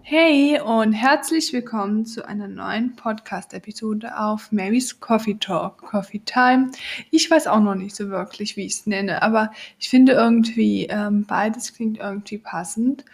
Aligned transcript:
Hey 0.00 0.58
und 0.60 0.94
herzlich 0.94 1.52
willkommen 1.52 2.06
zu 2.06 2.26
einer 2.26 2.48
neuen 2.48 2.96
Podcast-Episode 2.96 4.18
auf 4.18 4.50
Mary's 4.50 4.98
Coffee 4.98 5.34
Talk, 5.34 5.78
Coffee 5.78 6.20
Time. 6.20 6.70
Ich 7.10 7.30
weiß 7.30 7.46
auch 7.46 7.60
noch 7.60 7.74
nicht 7.74 7.94
so 7.94 8.08
wirklich, 8.08 8.56
wie 8.56 8.64
ich 8.64 8.72
es 8.72 8.86
nenne, 8.86 9.20
aber 9.22 9.52
ich 9.78 9.90
finde 9.90 10.12
irgendwie, 10.12 10.86
ähm, 10.86 11.26
beides 11.26 11.74
klingt 11.74 11.98
irgendwie 11.98 12.38
passend. 12.38 13.04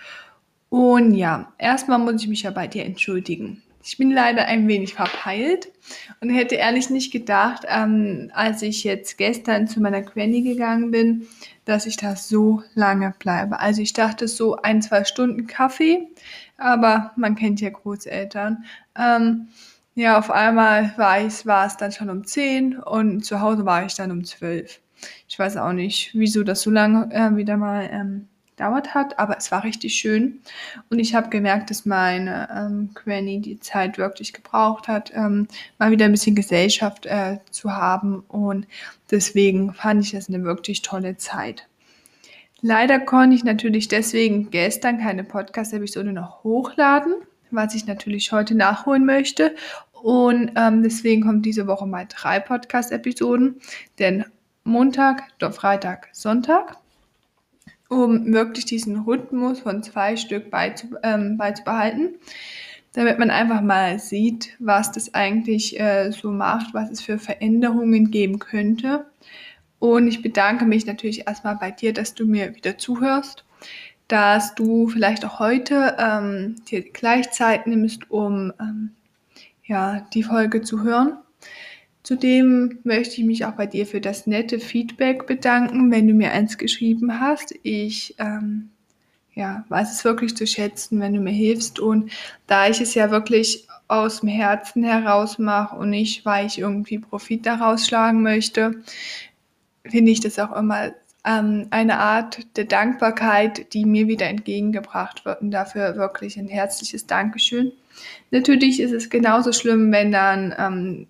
Und 0.68 1.14
ja, 1.14 1.52
erstmal 1.58 1.98
muss 1.98 2.22
ich 2.22 2.28
mich 2.28 2.42
ja 2.42 2.52
bei 2.52 2.68
dir 2.68 2.84
entschuldigen. 2.84 3.62
Ich 3.82 3.96
bin 3.96 4.10
leider 4.10 4.44
ein 4.44 4.68
wenig 4.68 4.92
verpeilt 4.92 5.72
und 6.20 6.28
hätte 6.28 6.56
ehrlich 6.56 6.90
nicht 6.90 7.10
gedacht, 7.10 7.62
ähm, 7.66 8.30
als 8.34 8.60
ich 8.60 8.84
jetzt 8.84 9.16
gestern 9.16 9.68
zu 9.68 9.80
meiner 9.80 10.02
Granny 10.02 10.42
gegangen 10.42 10.90
bin, 10.90 11.26
dass 11.64 11.86
ich 11.86 11.96
da 11.96 12.14
so 12.14 12.62
lange 12.74 13.14
bleibe. 13.18 13.58
Also 13.58 13.80
ich 13.80 13.94
dachte 13.94 14.28
so 14.28 14.56
ein, 14.56 14.82
zwei 14.82 15.04
Stunden 15.04 15.46
Kaffee, 15.46 16.08
aber 16.60 17.12
man 17.16 17.34
kennt 17.36 17.60
ja 17.60 17.70
Großeltern. 17.70 18.64
Ähm, 18.96 19.48
ja, 19.94 20.18
auf 20.18 20.30
einmal 20.30 20.92
war, 20.96 21.20
ich, 21.20 21.44
war 21.46 21.66
es 21.66 21.76
dann 21.76 21.92
schon 21.92 22.10
um 22.10 22.24
10 22.24 22.78
und 22.78 23.24
zu 23.24 23.40
Hause 23.40 23.66
war 23.66 23.84
ich 23.84 23.94
dann 23.94 24.10
um 24.10 24.24
12. 24.24 24.80
Ich 25.28 25.38
weiß 25.38 25.56
auch 25.56 25.72
nicht, 25.72 26.10
wieso 26.14 26.42
das 26.44 26.62
so 26.62 26.70
lange 26.70 27.12
äh, 27.12 27.36
wieder 27.36 27.56
mal 27.56 27.88
ähm, 27.90 28.28
gedauert 28.60 28.94
hat, 28.94 29.18
aber 29.18 29.38
es 29.38 29.50
war 29.50 29.64
richtig 29.64 29.94
schön. 29.94 30.40
Und 30.90 30.98
ich 30.98 31.14
habe 31.14 31.30
gemerkt, 31.30 31.70
dass 31.70 31.86
meine 31.86 32.48
ähm, 32.54 32.90
Granny 32.94 33.40
die 33.40 33.58
Zeit 33.58 33.96
wirklich 33.96 34.34
gebraucht 34.34 34.86
hat, 34.86 35.12
ähm, 35.14 35.48
mal 35.78 35.90
wieder 35.90 36.04
ein 36.04 36.12
bisschen 36.12 36.36
Gesellschaft 36.36 37.06
äh, 37.06 37.38
zu 37.50 37.74
haben. 37.74 38.20
Und 38.28 38.66
deswegen 39.10 39.72
fand 39.72 40.04
ich 40.04 40.12
das 40.12 40.28
eine 40.28 40.44
wirklich 40.44 40.82
tolle 40.82 41.16
Zeit. 41.16 41.69
Leider 42.62 43.00
konnte 43.00 43.36
ich 43.36 43.44
natürlich 43.44 43.88
deswegen 43.88 44.50
gestern 44.50 44.98
keine 44.98 45.24
Podcast-Episode 45.24 46.12
noch 46.12 46.44
hochladen, 46.44 47.14
was 47.50 47.74
ich 47.74 47.86
natürlich 47.86 48.32
heute 48.32 48.54
nachholen 48.54 49.06
möchte. 49.06 49.54
Und 49.92 50.52
ähm, 50.56 50.82
deswegen 50.82 51.22
kommt 51.22 51.46
diese 51.46 51.66
Woche 51.66 51.86
mal 51.86 52.06
drei 52.08 52.40
Podcast-Episoden, 52.40 53.60
denn 53.98 54.24
Montag, 54.64 55.24
Freitag, 55.52 56.08
Sonntag 56.12 56.76
um 57.90 58.32
wirklich 58.32 58.64
diesen 58.64 59.00
Rhythmus 59.00 59.60
von 59.60 59.82
zwei 59.82 60.16
Stück 60.16 60.48
beizu, 60.50 60.94
ähm, 61.02 61.36
beizubehalten, 61.36 62.14
damit 62.92 63.18
man 63.18 63.30
einfach 63.30 63.60
mal 63.60 63.98
sieht, 63.98 64.56
was 64.60 64.92
das 64.92 65.12
eigentlich 65.12 65.78
äh, 65.78 66.12
so 66.12 66.30
macht, 66.30 66.72
was 66.72 66.90
es 66.90 67.00
für 67.00 67.18
Veränderungen 67.18 68.10
geben 68.12 68.38
könnte. 68.38 69.06
Und 69.80 70.06
ich 70.06 70.22
bedanke 70.22 70.66
mich 70.66 70.86
natürlich 70.86 71.26
erstmal 71.26 71.56
bei 71.56 71.72
dir, 71.72 71.92
dass 71.92 72.14
du 72.14 72.26
mir 72.26 72.54
wieder 72.54 72.78
zuhörst, 72.78 73.44
dass 74.06 74.54
du 74.54 74.88
vielleicht 74.88 75.24
auch 75.24 75.40
heute 75.40 75.96
ähm, 75.98 76.56
dir 76.70 76.82
gleich 76.82 77.32
Zeit 77.32 77.66
nimmst, 77.66 78.10
um 78.10 78.52
ähm, 78.60 78.90
ja, 79.64 80.06
die 80.14 80.22
Folge 80.22 80.62
zu 80.62 80.82
hören. 80.82 81.16
Zudem 82.02 82.78
möchte 82.84 83.20
ich 83.20 83.26
mich 83.26 83.44
auch 83.44 83.52
bei 83.52 83.66
dir 83.66 83.86
für 83.86 84.00
das 84.00 84.26
nette 84.26 84.58
Feedback 84.58 85.26
bedanken, 85.26 85.90
wenn 85.90 86.06
du 86.06 86.14
mir 86.14 86.32
eins 86.32 86.58
geschrieben 86.58 87.20
hast. 87.20 87.54
Ich 87.62 88.14
ähm, 88.18 88.70
ja, 89.34 89.64
weiß 89.68 89.92
es 89.92 90.04
wirklich 90.04 90.36
zu 90.36 90.46
schätzen, 90.46 91.00
wenn 91.00 91.14
du 91.14 91.20
mir 91.20 91.32
hilfst. 91.32 91.78
Und 91.78 92.10
da 92.46 92.68
ich 92.68 92.80
es 92.80 92.94
ja 92.94 93.10
wirklich 93.10 93.66
aus 93.88 94.20
dem 94.20 94.28
Herzen 94.28 94.84
heraus 94.84 95.38
mache 95.38 95.76
und 95.76 95.90
nicht, 95.90 96.24
weil 96.24 96.46
ich 96.46 96.58
irgendwie 96.58 96.98
Profit 96.98 97.46
daraus 97.46 97.86
schlagen 97.86 98.22
möchte, 98.22 98.82
finde 99.86 100.12
ich 100.12 100.20
das 100.20 100.38
auch 100.38 100.56
immer 100.56 100.92
ähm, 101.24 101.66
eine 101.70 101.98
Art 101.98 102.56
der 102.56 102.64
Dankbarkeit, 102.64 103.72
die 103.74 103.84
mir 103.84 104.08
wieder 104.08 104.26
entgegengebracht 104.26 105.24
wird. 105.24 105.42
Und 105.42 105.50
dafür 105.50 105.96
wirklich 105.96 106.38
ein 106.38 106.48
herzliches 106.48 107.06
Dankeschön. 107.06 107.72
Natürlich 108.30 108.80
ist 108.80 108.92
es 108.92 109.10
genauso 109.10 109.52
schlimm, 109.52 109.92
wenn 109.92 110.12
dann 110.12 110.54
ähm, 110.58 111.06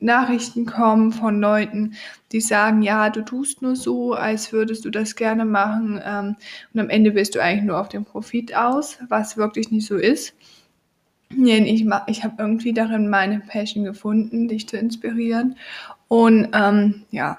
Nachrichten 0.00 0.66
kommen 0.66 1.12
von 1.12 1.40
Leuten, 1.40 1.94
die 2.32 2.40
sagen, 2.40 2.82
ja, 2.82 3.10
du 3.10 3.22
tust 3.22 3.62
nur 3.62 3.76
so, 3.76 4.14
als 4.14 4.52
würdest 4.52 4.84
du 4.84 4.90
das 4.90 5.14
gerne 5.14 5.44
machen 5.44 6.00
ähm, 6.02 6.36
und 6.72 6.80
am 6.80 6.88
Ende 6.88 7.12
bist 7.12 7.34
du 7.34 7.42
eigentlich 7.42 7.64
nur 7.64 7.78
auf 7.78 7.90
den 7.90 8.04
Profit 8.04 8.56
aus, 8.56 8.98
was 9.08 9.36
wirklich 9.36 9.70
nicht 9.70 9.86
so 9.86 9.96
ist. 9.96 10.34
Denn 11.30 11.66
ich, 11.66 11.86
ich 12.06 12.24
habe 12.24 12.34
irgendwie 12.38 12.72
darin 12.72 13.08
meine 13.08 13.40
Passion 13.40 13.84
gefunden, 13.84 14.48
dich 14.48 14.68
zu 14.68 14.76
inspirieren 14.76 15.56
und 16.08 16.48
ähm, 16.54 17.04
ja, 17.10 17.38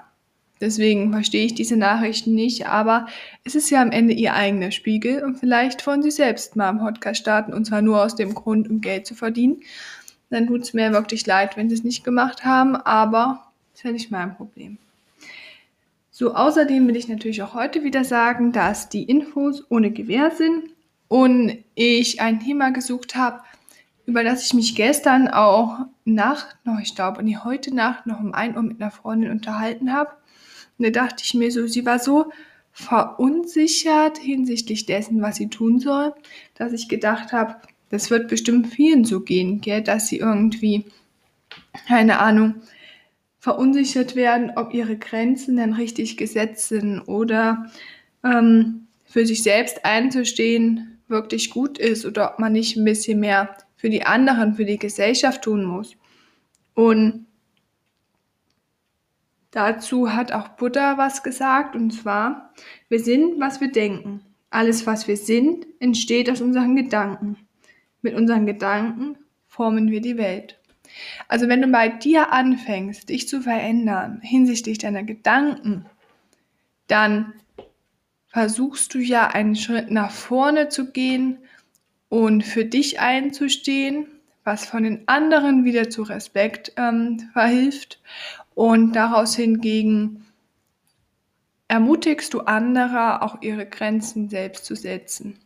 deswegen 0.62 1.12
verstehe 1.12 1.44
ich 1.44 1.54
diese 1.54 1.76
Nachrichten 1.76 2.34
nicht, 2.34 2.66
aber 2.66 3.06
es 3.44 3.54
ist 3.54 3.68
ja 3.68 3.82
am 3.82 3.90
Ende 3.90 4.14
ihr 4.14 4.32
eigener 4.32 4.70
Spiegel 4.70 5.22
und 5.22 5.36
vielleicht 5.36 5.86
wollen 5.86 6.02
sie 6.02 6.10
selbst 6.10 6.56
mal 6.56 6.70
im 6.70 6.78
Podcast 6.78 7.20
starten 7.20 7.52
und 7.52 7.66
zwar 7.66 7.82
nur 7.82 8.02
aus 8.02 8.16
dem 8.16 8.34
Grund, 8.34 8.70
um 8.70 8.80
Geld 8.80 9.06
zu 9.06 9.14
verdienen 9.14 9.60
dann 10.32 10.46
tut 10.46 10.62
es 10.62 10.72
mir 10.72 10.92
wirklich 10.92 11.26
leid, 11.26 11.56
wenn 11.56 11.68
sie 11.68 11.74
es 11.74 11.84
nicht 11.84 12.04
gemacht 12.04 12.44
haben, 12.44 12.74
aber 12.74 13.52
ist 13.74 13.84
ja 13.84 13.92
nicht 13.92 14.10
mein 14.10 14.34
Problem. 14.34 14.78
So, 16.10 16.34
außerdem 16.34 16.86
will 16.88 16.96
ich 16.96 17.08
natürlich 17.08 17.42
auch 17.42 17.54
heute 17.54 17.84
wieder 17.84 18.04
sagen, 18.04 18.52
dass 18.52 18.88
die 18.88 19.04
Infos 19.04 19.64
ohne 19.68 19.90
Gewähr 19.90 20.30
sind 20.30 20.70
und 21.08 21.58
ich 21.74 22.20
ein 22.20 22.40
Thema 22.40 22.70
gesucht 22.70 23.14
habe, 23.14 23.40
über 24.06 24.24
das 24.24 24.44
ich 24.44 24.54
mich 24.54 24.74
gestern 24.74 25.28
auch 25.28 25.80
Nacht 26.04 26.56
noch, 26.64 26.80
ich 26.80 26.94
glaube, 26.94 27.22
nee, 27.22 27.38
heute 27.42 27.74
Nacht 27.74 28.06
noch 28.06 28.20
um 28.20 28.34
1 28.34 28.56
Uhr 28.56 28.62
mit 28.62 28.80
einer 28.80 28.90
Freundin 28.90 29.30
unterhalten 29.30 29.92
habe. 29.92 30.10
Und 30.78 30.86
da 30.86 30.90
dachte 30.90 31.22
ich 31.24 31.34
mir 31.34 31.50
so, 31.50 31.66
sie 31.66 31.84
war 31.86 31.98
so 31.98 32.32
verunsichert 32.72 34.18
hinsichtlich 34.18 34.86
dessen, 34.86 35.20
was 35.20 35.36
sie 35.36 35.48
tun 35.48 35.78
soll, 35.78 36.14
dass 36.54 36.72
ich 36.72 36.88
gedacht 36.88 37.32
habe, 37.32 37.56
das 37.90 38.10
wird 38.10 38.28
bestimmt 38.28 38.68
vielen 38.68 39.04
so 39.04 39.20
gehen, 39.20 39.60
gell, 39.60 39.82
dass 39.82 40.08
sie 40.08 40.18
irgendwie, 40.18 40.86
keine 41.86 42.18
Ahnung, 42.20 42.54
verunsichert 43.38 44.16
werden, 44.16 44.52
ob 44.56 44.72
ihre 44.72 44.96
Grenzen 44.96 45.56
denn 45.56 45.74
richtig 45.74 46.16
gesetzt 46.16 46.68
sind 46.68 47.00
oder 47.00 47.70
ähm, 48.24 48.86
für 49.04 49.26
sich 49.26 49.42
selbst 49.42 49.84
einzustehen 49.84 51.00
wirklich 51.08 51.50
gut 51.50 51.76
ist 51.76 52.06
oder 52.06 52.32
ob 52.32 52.38
man 52.38 52.52
nicht 52.52 52.76
ein 52.76 52.84
bisschen 52.84 53.20
mehr 53.20 53.56
für 53.76 53.90
die 53.90 54.04
anderen, 54.04 54.54
für 54.54 54.64
die 54.64 54.78
Gesellschaft 54.78 55.42
tun 55.42 55.64
muss. 55.64 55.96
Und 56.74 57.26
dazu 59.52 60.12
hat 60.12 60.32
auch 60.32 60.48
Buddha 60.48 60.98
was 60.98 61.22
gesagt 61.22 61.76
und 61.76 61.92
zwar, 61.92 62.52
wir 62.88 62.98
sind, 62.98 63.38
was 63.38 63.60
wir 63.60 63.70
denken. 63.70 64.22
Alles, 64.50 64.86
was 64.86 65.08
wir 65.08 65.16
sind, 65.16 65.66
entsteht 65.80 66.28
aus 66.28 66.40
unseren 66.40 66.76
Gedanken. 66.76 67.36
Mit 68.02 68.14
unseren 68.14 68.44
Gedanken 68.44 69.16
formen 69.46 69.90
wir 69.90 70.00
die 70.00 70.18
Welt. 70.18 70.58
Also 71.28 71.48
wenn 71.48 71.62
du 71.62 71.68
bei 71.68 71.88
dir 71.88 72.32
anfängst, 72.32 73.08
dich 73.08 73.28
zu 73.28 73.40
verändern 73.40 74.20
hinsichtlich 74.22 74.78
deiner 74.78 75.04
Gedanken, 75.04 75.86
dann 76.86 77.32
versuchst 78.28 78.94
du 78.94 78.98
ja 78.98 79.28
einen 79.28 79.56
Schritt 79.56 79.90
nach 79.90 80.10
vorne 80.10 80.68
zu 80.68 80.90
gehen 80.90 81.38
und 82.08 82.44
für 82.44 82.64
dich 82.64 83.00
einzustehen, 83.00 84.06
was 84.44 84.64
von 84.64 84.82
den 84.82 85.06
anderen 85.06 85.64
wieder 85.64 85.88
zu 85.88 86.02
Respekt 86.02 86.72
ähm, 86.76 87.30
verhilft. 87.32 88.00
Und 88.54 88.92
daraus 88.92 89.34
hingegen 89.34 90.26
ermutigst 91.68 92.34
du 92.34 92.40
andere, 92.40 93.22
auch 93.22 93.40
ihre 93.40 93.66
Grenzen 93.66 94.28
selbst 94.28 94.64
zu 94.64 94.74
setzen. 94.74 95.38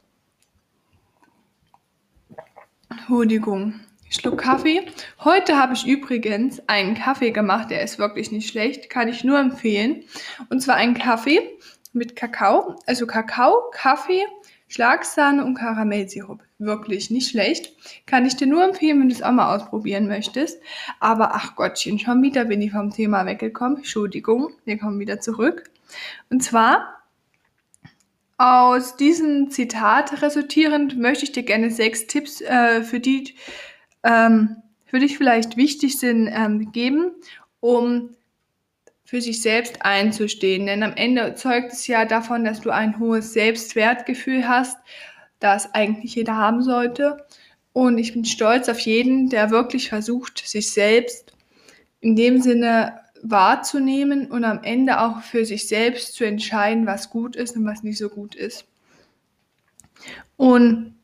Entschuldigung. 2.90 3.80
Schluck 4.08 4.38
Kaffee. 4.38 4.86
Heute 5.24 5.58
habe 5.58 5.74
ich 5.74 5.86
übrigens 5.86 6.62
einen 6.68 6.94
Kaffee 6.94 7.32
gemacht, 7.32 7.70
der 7.70 7.82
ist 7.82 7.98
wirklich 7.98 8.30
nicht 8.30 8.48
schlecht, 8.48 8.88
kann 8.88 9.08
ich 9.08 9.24
nur 9.24 9.38
empfehlen. 9.38 10.04
Und 10.48 10.60
zwar 10.60 10.76
einen 10.76 10.94
Kaffee 10.94 11.40
mit 11.92 12.14
Kakao, 12.14 12.76
also 12.86 13.06
Kakao, 13.06 13.70
Kaffee, 13.72 14.24
Schlagsahne 14.68 15.44
und 15.44 15.54
Karamellsirup. 15.54 16.42
Wirklich 16.58 17.10
nicht 17.10 17.30
schlecht. 17.30 17.72
Kann 18.06 18.26
ich 18.26 18.36
dir 18.36 18.46
nur 18.46 18.64
empfehlen, 18.64 19.00
wenn 19.00 19.08
du 19.08 19.14
es 19.14 19.22
auch 19.22 19.32
mal 19.32 19.54
ausprobieren 19.54 20.08
möchtest. 20.08 20.60
Aber 21.00 21.34
ach 21.34 21.54
Gottchen, 21.54 21.98
schon 21.98 22.22
wieder 22.22 22.46
bin 22.46 22.62
ich 22.62 22.72
vom 22.72 22.90
Thema 22.90 23.26
weggekommen. 23.26 23.78
Entschuldigung, 23.78 24.52
wir 24.64 24.78
kommen 24.78 24.98
wieder 24.98 25.20
zurück. 25.20 25.70
Und 26.30 26.42
zwar 26.42 27.02
aus 28.38 28.96
diesem 28.96 29.50
Zitat 29.50 30.20
resultierend 30.20 30.98
möchte 30.98 31.24
ich 31.24 31.32
dir 31.32 31.42
gerne 31.42 31.70
sechs 31.70 32.06
Tipps, 32.06 32.40
äh, 32.40 32.82
für 32.82 33.00
die 33.00 33.34
ähm, 34.02 34.56
für 34.84 35.00
dich 35.00 35.18
vielleicht 35.18 35.56
wichtig 35.56 35.98
sind, 35.98 36.28
ähm, 36.32 36.72
geben, 36.72 37.12
um 37.60 38.15
für 39.06 39.22
sich 39.22 39.40
selbst 39.40 39.82
einzustehen. 39.82 40.66
Denn 40.66 40.82
am 40.82 40.92
Ende 40.94 41.34
zeugt 41.36 41.72
es 41.72 41.86
ja 41.86 42.04
davon, 42.04 42.44
dass 42.44 42.60
du 42.60 42.70
ein 42.70 42.98
hohes 42.98 43.32
Selbstwertgefühl 43.32 44.46
hast, 44.46 44.76
das 45.38 45.72
eigentlich 45.74 46.16
jeder 46.16 46.36
haben 46.36 46.62
sollte. 46.62 47.24
Und 47.72 47.98
ich 47.98 48.12
bin 48.12 48.24
stolz 48.24 48.68
auf 48.68 48.80
jeden, 48.80 49.30
der 49.30 49.50
wirklich 49.50 49.88
versucht, 49.88 50.46
sich 50.46 50.72
selbst 50.72 51.32
in 52.00 52.16
dem 52.16 52.42
Sinne 52.42 53.00
wahrzunehmen 53.22 54.30
und 54.30 54.44
am 54.44 54.62
Ende 54.62 55.00
auch 55.00 55.22
für 55.22 55.44
sich 55.44 55.68
selbst 55.68 56.14
zu 56.14 56.24
entscheiden, 56.24 56.86
was 56.86 57.10
gut 57.10 57.36
ist 57.36 57.56
und 57.56 57.64
was 57.64 57.82
nicht 57.82 57.98
so 57.98 58.08
gut 58.08 58.34
ist. 58.34 58.66
Und 60.36 60.96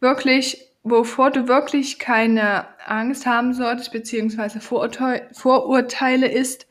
wirklich, 0.00 0.66
wovor 0.82 1.30
du 1.30 1.46
wirklich 1.46 1.98
keine 1.98 2.66
Angst 2.86 3.26
haben 3.26 3.52
solltest, 3.52 3.92
beziehungsweise 3.92 4.60
Vorurteile, 4.60 6.28
ist, 6.28 6.66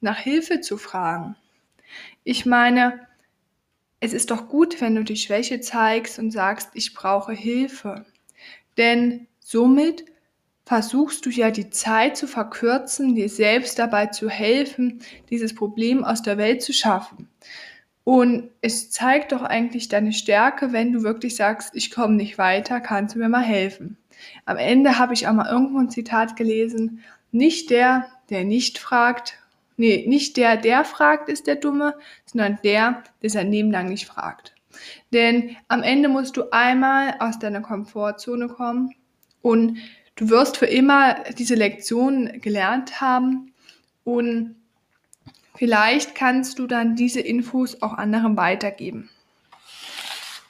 nach 0.00 0.18
Hilfe 0.18 0.60
zu 0.60 0.76
fragen. 0.76 1.36
Ich 2.24 2.46
meine, 2.46 3.06
es 4.00 4.12
ist 4.12 4.30
doch 4.30 4.48
gut, 4.48 4.80
wenn 4.80 4.94
du 4.94 5.04
die 5.04 5.16
Schwäche 5.16 5.60
zeigst 5.60 6.18
und 6.18 6.30
sagst, 6.30 6.70
ich 6.74 6.94
brauche 6.94 7.32
Hilfe. 7.32 8.04
Denn 8.76 9.26
somit 9.40 10.04
versuchst 10.64 11.24
du 11.24 11.30
ja 11.30 11.50
die 11.50 11.70
Zeit 11.70 12.16
zu 12.16 12.26
verkürzen, 12.26 13.14
dir 13.14 13.28
selbst 13.28 13.78
dabei 13.78 14.06
zu 14.06 14.28
helfen, 14.28 15.00
dieses 15.30 15.54
Problem 15.54 16.04
aus 16.04 16.22
der 16.22 16.36
Welt 16.36 16.62
zu 16.62 16.72
schaffen. 16.72 17.28
Und 18.04 18.50
es 18.60 18.90
zeigt 18.90 19.32
doch 19.32 19.42
eigentlich 19.42 19.88
deine 19.88 20.12
Stärke, 20.12 20.72
wenn 20.72 20.92
du 20.92 21.02
wirklich 21.02 21.36
sagst, 21.36 21.74
ich 21.74 21.90
komme 21.90 22.14
nicht 22.14 22.38
weiter, 22.38 22.80
kannst 22.80 23.14
du 23.14 23.18
mir 23.18 23.28
mal 23.28 23.42
helfen. 23.42 23.96
Am 24.44 24.56
Ende 24.56 24.98
habe 24.98 25.14
ich 25.14 25.26
auch 25.26 25.32
mal 25.32 25.50
irgendwo 25.50 25.78
ein 25.78 25.90
Zitat 25.90 26.36
gelesen, 26.36 27.02
nicht 27.32 27.70
der, 27.70 28.06
der 28.30 28.44
nicht 28.44 28.78
fragt, 28.78 29.38
nee, 29.78 30.04
nicht 30.06 30.36
der, 30.36 30.56
der 30.56 30.84
fragt, 30.84 31.28
ist 31.28 31.46
der 31.46 31.56
Dumme, 31.56 31.94
sondern 32.26 32.58
der, 32.62 33.02
der 33.22 33.30
sein 33.30 33.50
Leben 33.50 33.70
lang 33.70 33.88
nicht 33.88 34.06
fragt. 34.06 34.54
Denn 35.12 35.56
am 35.68 35.82
Ende 35.82 36.08
musst 36.08 36.36
du 36.36 36.50
einmal 36.52 37.16
aus 37.18 37.38
deiner 37.38 37.62
Komfortzone 37.62 38.48
kommen 38.48 38.94
und 39.42 39.78
du 40.16 40.28
wirst 40.28 40.56
für 40.56 40.66
immer 40.66 41.24
diese 41.38 41.54
Lektion 41.54 42.40
gelernt 42.40 43.00
haben 43.00 43.52
und 44.04 44.54
Vielleicht 45.58 46.14
kannst 46.14 46.60
du 46.60 46.68
dann 46.68 46.94
diese 46.94 47.18
Infos 47.18 47.82
auch 47.82 47.94
anderen 47.94 48.36
weitergeben. 48.36 49.10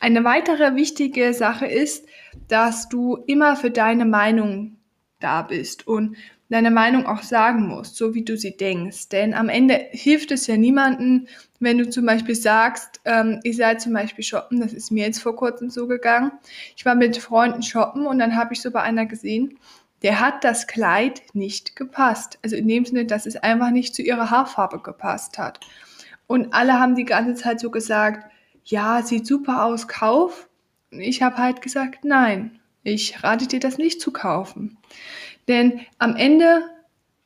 Eine 0.01 0.23
weitere 0.23 0.75
wichtige 0.75 1.33
Sache 1.33 1.65
ist, 1.65 2.07
dass 2.49 2.91
du 2.91 3.17
immer 3.27 3.57
für 3.57 3.71
deine 3.71 4.05
Meinung 4.05 4.77
da 5.19 5.41
bist 5.41 5.89
und 5.89 6.15
deine 6.51 6.71
Meinung 6.71 7.07
auch 7.07 7.23
sagen 7.23 7.67
musst, 7.67 7.97
so 7.97 8.15
wie 8.15 8.25
du 8.25 8.37
sie 8.37 8.57
denkst. 8.57 9.09
Denn 9.11 9.35
am 9.35 9.49
Ende 9.49 9.87
hilft 9.91 10.31
es 10.31 10.47
ja 10.47 10.57
niemanden, 10.57 11.29
wenn 11.61 11.79
du 11.79 11.89
zum 11.91 12.07
Beispiel 12.07 12.35
sagst, 12.35 13.01
ähm, 13.05 13.41
ich 13.43 13.57
sei 13.57 13.75
zum 13.75 13.93
Beispiel 13.93 14.25
shoppen, 14.25 14.61
das 14.61 14.73
ist 14.73 14.91
mir 14.91 15.05
jetzt 15.05 15.23
vor 15.23 15.37
kurzem 15.37 15.71
so 15.71 15.87
gegangen. 15.87 16.33
Ich 16.77 16.85
war 16.85 16.95
mit 16.95 17.17
Freunden 17.19 17.63
shoppen 17.63 18.07
und 18.07 18.19
dann 18.19 18.37
habe 18.37 18.55
ich 18.55 18.63
so 18.63 18.71
bei 18.71 18.81
einer 18.81 19.07
gesehen, 19.07 19.59
der 20.03 20.21
hat 20.21 20.45
das 20.45 20.67
Kleid 20.67 21.23
nicht 21.35 21.77
gepasst. 21.77 22.39
Also 22.43 22.57
in 22.57 22.69
dem 22.69 22.85
Sinne, 22.85 23.05
dass 23.05 23.27
es 23.27 23.37
einfach 23.37 23.71
nicht 23.71 23.95
zu 23.95 24.03
ihrer 24.03 24.31
Haarfarbe 24.31 24.81
gepasst 24.81 25.39
hat. 25.39 25.61
Und 26.27 26.55
alle 26.55 26.79
haben 26.79 26.95
die 26.95 27.05
ganze 27.05 27.35
Zeit 27.35 27.59
so 27.59 27.71
gesagt, 27.71 28.31
ja, 28.65 29.03
sieht 29.03 29.27
super 29.27 29.65
aus, 29.65 29.89
kauf. 29.89 30.49
Und 30.93 31.01
ich 31.01 31.23
habe 31.23 31.39
halt 31.39 31.63
gesagt, 31.63 32.05
nein, 32.05 32.61
ich 32.85 33.23
rate 33.25 33.47
dir 33.47 33.61
das 33.61 33.79
nicht 33.79 34.01
zu 34.01 34.13
kaufen. 34.13 34.79
Denn 35.49 35.81
am 35.99 36.15
Ende 36.17 36.63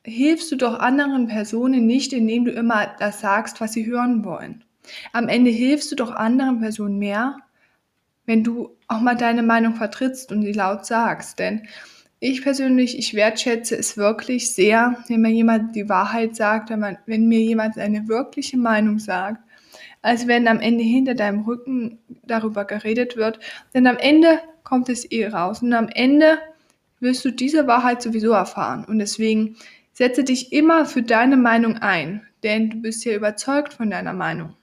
hilfst 0.05 0.51
du 0.51 0.55
doch 0.55 0.79
anderen 0.79 1.27
Personen 1.27 1.85
nicht, 1.85 2.13
indem 2.13 2.45
du 2.45 2.51
immer 2.51 2.87
das 2.99 3.19
sagst, 3.19 3.61
was 3.61 3.73
sie 3.73 3.85
hören 3.85 4.25
wollen. 4.25 4.63
Am 5.11 5.29
Ende 5.29 5.51
hilfst 5.51 5.91
du 5.91 5.95
doch 5.95 6.11
anderen 6.11 6.59
Personen 6.59 6.97
mehr, 6.97 7.37
wenn 8.25 8.43
du 8.43 8.75
auch 8.87 9.01
mal 9.01 9.15
deine 9.15 9.43
Meinung 9.43 9.75
vertrittst 9.75 10.31
und 10.31 10.41
sie 10.43 10.53
laut 10.53 10.85
sagst. 10.85 11.39
Denn 11.39 11.67
ich 12.19 12.41
persönlich, 12.41 12.97
ich 12.97 13.13
wertschätze 13.13 13.77
es 13.77 13.97
wirklich 13.97 14.53
sehr, 14.53 14.97
wenn 15.07 15.21
mir 15.21 15.31
jemand 15.31 15.75
die 15.75 15.89
Wahrheit 15.89 16.35
sagt, 16.35 16.69
wenn, 16.69 16.79
man, 16.79 16.97
wenn 17.05 17.27
mir 17.27 17.41
jemand 17.41 17.77
eine 17.77 18.07
wirkliche 18.07 18.57
Meinung 18.57 18.99
sagt, 18.99 19.41
als 20.01 20.27
wenn 20.27 20.47
am 20.47 20.59
Ende 20.59 20.83
hinter 20.83 21.15
deinem 21.15 21.41
Rücken 21.41 21.99
darüber 22.25 22.65
geredet 22.65 23.17
wird. 23.17 23.39
Denn 23.73 23.87
am 23.87 23.97
Ende 23.97 24.39
kommt 24.63 24.89
es 24.89 25.09
eh 25.11 25.27
raus 25.27 25.61
und 25.61 25.73
am 25.73 25.89
Ende 25.89 26.37
wirst 27.03 27.23
du 27.25 27.31
diese 27.31 27.67
Wahrheit 27.67 28.01
sowieso 28.01 28.31
erfahren. 28.31 28.85
Und 28.85 28.97
deswegen 28.97 29.55
setze 29.91 30.23
dich 30.23 30.51
immer 30.51 30.87
für 30.87 31.03
deine 31.03 31.37
Meinung 31.37 31.77
ein, 31.77 32.25
denn 32.41 32.71
du 32.71 32.77
bist 32.77 33.05
ja 33.05 33.15
überzeugt 33.15 33.73
von 33.73 33.91
deiner 33.91 34.13
Meinung. 34.13 34.53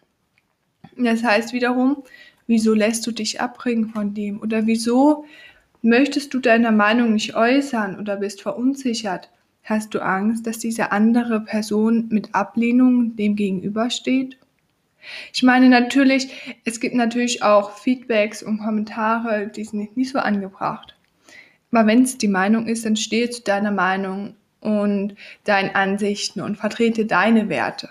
Das 0.96 1.22
heißt 1.22 1.52
wiederum, 1.52 2.02
wieso 2.48 2.74
lässt 2.74 3.06
du 3.06 3.12
dich 3.12 3.40
abbringen 3.40 3.90
von 3.90 4.12
dem 4.12 4.40
oder 4.40 4.66
wieso 4.66 5.24
Möchtest 5.82 6.34
du 6.34 6.40
deine 6.40 6.72
Meinung 6.72 7.14
nicht 7.14 7.34
äußern 7.34 7.98
oder 7.98 8.16
bist 8.16 8.42
verunsichert? 8.42 9.30
Hast 9.64 9.94
du 9.94 10.00
Angst, 10.00 10.46
dass 10.46 10.58
diese 10.58 10.92
andere 10.92 11.40
Person 11.40 12.08
mit 12.10 12.34
Ablehnung 12.34 13.16
dem 13.16 13.34
gegenübersteht? 13.34 14.36
Ich 15.32 15.42
meine 15.42 15.70
natürlich, 15.70 16.58
es 16.66 16.80
gibt 16.80 16.94
natürlich 16.94 17.42
auch 17.42 17.78
Feedbacks 17.78 18.42
und 18.42 18.58
Kommentare, 18.58 19.48
die 19.48 19.64
sind 19.64 19.96
nicht 19.96 20.10
so 20.10 20.18
angebracht. 20.18 20.94
Aber 21.72 21.86
wenn 21.86 22.02
es 22.02 22.18
die 22.18 22.28
Meinung 22.28 22.66
ist, 22.66 22.84
dann 22.84 22.96
stehe 22.96 23.30
zu 23.30 23.42
deiner 23.42 23.70
Meinung 23.70 24.34
und 24.60 25.14
deinen 25.44 25.74
Ansichten 25.74 26.40
und 26.40 26.56
vertrete 26.56 27.06
deine 27.06 27.48
Werte. 27.48 27.88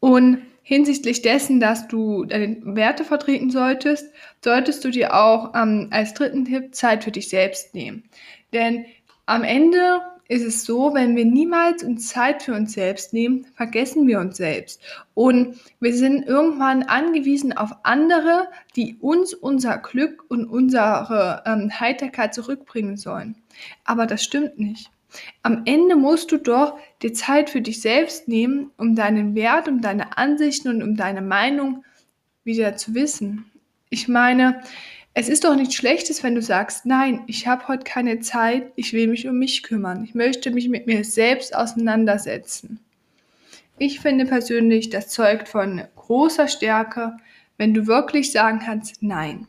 Und 0.00 0.42
hinsichtlich 0.62 1.22
dessen, 1.22 1.60
dass 1.60 1.88
du 1.88 2.24
deine 2.24 2.58
Werte 2.62 3.04
vertreten 3.04 3.50
solltest, 3.50 4.12
solltest 4.42 4.84
du 4.84 4.90
dir 4.90 5.14
auch 5.14 5.54
ähm, 5.54 5.88
als 5.90 6.14
dritten 6.14 6.44
Tipp 6.44 6.74
Zeit 6.74 7.04
für 7.04 7.10
dich 7.10 7.28
selbst 7.28 7.74
nehmen. 7.74 8.04
Denn 8.52 8.84
am 9.26 9.44
Ende 9.44 10.00
ist 10.28 10.44
es 10.44 10.64
so, 10.64 10.94
wenn 10.94 11.16
wir 11.16 11.24
niemals 11.24 11.84
Zeit 12.06 12.42
für 12.42 12.54
uns 12.54 12.72
selbst 12.72 13.12
nehmen, 13.12 13.46
vergessen 13.54 14.06
wir 14.06 14.20
uns 14.20 14.36
selbst. 14.36 14.80
Und 15.14 15.60
wir 15.80 15.94
sind 15.94 16.26
irgendwann 16.26 16.82
angewiesen 16.82 17.52
auf 17.52 17.70
andere, 17.82 18.48
die 18.74 18.96
uns 19.00 19.34
unser 19.34 19.78
Glück 19.78 20.24
und 20.28 20.46
unsere 20.46 21.42
ähm, 21.46 21.70
Heiterkeit 21.78 22.34
zurückbringen 22.34 22.96
sollen. 22.96 23.36
Aber 23.84 24.06
das 24.06 24.24
stimmt 24.24 24.58
nicht. 24.58 24.90
Am 25.42 25.62
Ende 25.64 25.94
musst 25.94 26.32
du 26.32 26.38
doch 26.38 26.78
die 27.02 27.12
Zeit 27.12 27.50
für 27.50 27.60
dich 27.60 27.80
selbst 27.80 28.26
nehmen, 28.26 28.70
um 28.76 28.96
deinen 28.96 29.34
Wert, 29.34 29.68
um 29.68 29.80
deine 29.80 30.16
Ansichten 30.18 30.68
und 30.68 30.82
um 30.82 30.96
deine 30.96 31.22
Meinung 31.22 31.84
wieder 32.42 32.76
zu 32.76 32.94
wissen. 32.94 33.50
Ich 33.90 34.08
meine, 34.08 34.60
es 35.14 35.28
ist 35.28 35.44
doch 35.44 35.54
nichts 35.54 35.76
Schlechtes, 35.76 36.24
wenn 36.24 36.34
du 36.34 36.42
sagst, 36.42 36.86
nein, 36.86 37.22
ich 37.28 37.46
habe 37.46 37.68
heute 37.68 37.84
keine 37.84 38.18
Zeit, 38.18 38.72
ich 38.74 38.92
will 38.92 39.06
mich 39.06 39.28
um 39.28 39.38
mich 39.38 39.62
kümmern, 39.62 40.02
ich 40.04 40.14
möchte 40.14 40.50
mich 40.50 40.68
mit 40.68 40.88
mir 40.88 41.04
selbst 41.04 41.54
auseinandersetzen. 41.54 42.80
Ich 43.78 44.00
finde 44.00 44.26
persönlich, 44.26 44.90
das 44.90 45.08
zeugt 45.08 45.48
von 45.48 45.82
großer 45.94 46.48
Stärke, 46.48 47.16
wenn 47.56 47.74
du 47.74 47.86
wirklich 47.86 48.32
sagen 48.32 48.60
kannst, 48.64 49.02
nein. 49.02 49.46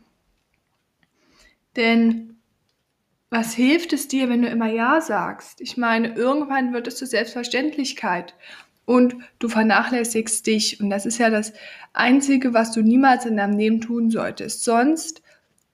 Denn 1.75 2.37
was 3.31 3.53
hilft 3.53 3.91
es 3.91 4.07
dir, 4.07 4.29
wenn 4.29 4.43
du 4.43 4.47
immer 4.47 4.71
Ja 4.71 5.01
sagst? 5.01 5.61
Ich 5.61 5.77
meine, 5.77 6.15
irgendwann 6.15 6.73
wird 6.73 6.87
es 6.87 6.97
zur 6.97 7.07
Selbstverständlichkeit 7.07 8.35
und 8.85 9.15
du 9.39 9.49
vernachlässigst 9.49 10.45
dich. 10.45 10.79
Und 10.79 10.91
das 10.91 11.07
ist 11.07 11.17
ja 11.17 11.31
das 11.31 11.53
Einzige, 11.93 12.53
was 12.53 12.71
du 12.71 12.81
niemals 12.81 13.25
in 13.25 13.37
deinem 13.37 13.57
Leben 13.57 13.81
tun 13.81 14.11
solltest. 14.11 14.63
Sonst 14.63 15.23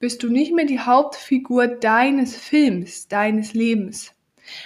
bist 0.01 0.21
du 0.23 0.29
nicht 0.29 0.53
mehr 0.53 0.65
die 0.65 0.79
Hauptfigur 0.79 1.67
deines 1.67 2.35
Films, 2.35 3.07
deines 3.07 3.53
Lebens. 3.53 4.13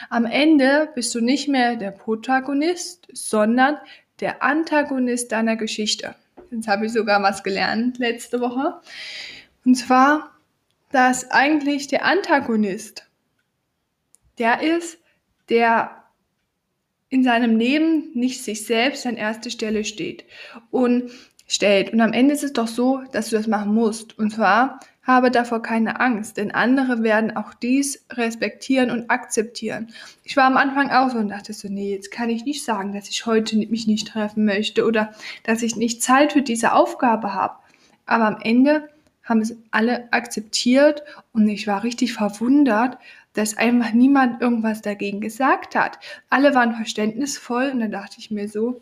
Am 0.09 0.25
Ende 0.25 0.89
bist 0.95 1.13
du 1.13 1.21
nicht 1.21 1.47
mehr 1.47 1.75
der 1.75 1.91
Protagonist, 1.91 3.07
sondern 3.13 3.77
der 4.19 4.41
Antagonist 4.41 5.31
deiner 5.31 5.55
Geschichte. 5.55 6.15
Jetzt 6.49 6.67
habe 6.67 6.87
ich 6.87 6.93
sogar 6.93 7.21
was 7.21 7.43
gelernt 7.43 7.99
letzte 7.99 8.41
Woche. 8.41 8.79
Und 9.63 9.75
zwar 9.75 10.35
dass 10.95 11.29
eigentlich 11.29 11.87
der 11.87 12.05
Antagonist 12.05 13.05
der 14.37 14.61
ist, 14.61 14.97
der 15.49 16.03
in 17.09 17.23
seinem 17.23 17.57
Leben 17.57 18.11
nicht 18.13 18.41
sich 18.41 18.65
selbst 18.65 19.05
an 19.05 19.17
erste 19.17 19.51
Stelle 19.51 19.83
steht 19.83 20.23
und 20.71 21.11
stellt. 21.47 21.91
Und 21.91 21.99
am 21.99 22.13
Ende 22.13 22.33
ist 22.33 22.45
es 22.45 22.53
doch 22.53 22.69
so, 22.69 23.03
dass 23.11 23.29
du 23.29 23.35
das 23.35 23.47
machen 23.47 23.73
musst. 23.73 24.17
Und 24.17 24.31
zwar 24.31 24.79
habe 25.05 25.29
davor 25.31 25.61
keine 25.61 25.99
Angst, 25.99 26.37
denn 26.37 26.51
andere 26.51 27.03
werden 27.03 27.37
auch 27.37 27.53
dies 27.53 28.05
respektieren 28.11 28.89
und 28.89 29.09
akzeptieren. 29.09 29.93
Ich 30.23 30.35
war 30.35 30.45
am 30.45 30.57
Anfang 30.57 30.89
auch 30.89 31.11
so 31.11 31.19
und 31.19 31.29
dachte 31.29 31.53
so, 31.53 31.67
nee, 31.69 31.93
jetzt 31.93 32.11
kann 32.11 32.29
ich 32.29 32.43
nicht 32.43 32.65
sagen, 32.65 32.93
dass 32.93 33.09
ich 33.09 33.25
heute 33.25 33.55
mich 33.55 33.87
nicht 33.87 34.07
treffen 34.07 34.45
möchte 34.45 34.85
oder 34.85 35.13
dass 35.43 35.61
ich 35.61 35.75
nicht 35.75 36.01
Zeit 36.01 36.33
für 36.33 36.41
diese 36.41 36.73
Aufgabe 36.73 37.33
habe. 37.33 37.55
Aber 38.07 38.25
am 38.25 38.37
Ende 38.41 38.89
haben 39.23 39.41
es 39.41 39.55
alle 39.71 40.11
akzeptiert 40.11 41.03
und 41.33 41.47
ich 41.47 41.67
war 41.67 41.83
richtig 41.83 42.13
verwundert, 42.13 42.97
dass 43.33 43.57
einfach 43.57 43.91
niemand 43.91 44.41
irgendwas 44.41 44.81
dagegen 44.81 45.21
gesagt 45.21 45.75
hat. 45.75 45.99
Alle 46.29 46.55
waren 46.55 46.75
verständnisvoll 46.75 47.71
und 47.71 47.79
dann 47.79 47.91
dachte 47.91 48.17
ich 48.19 48.31
mir 48.31 48.47
so, 48.47 48.79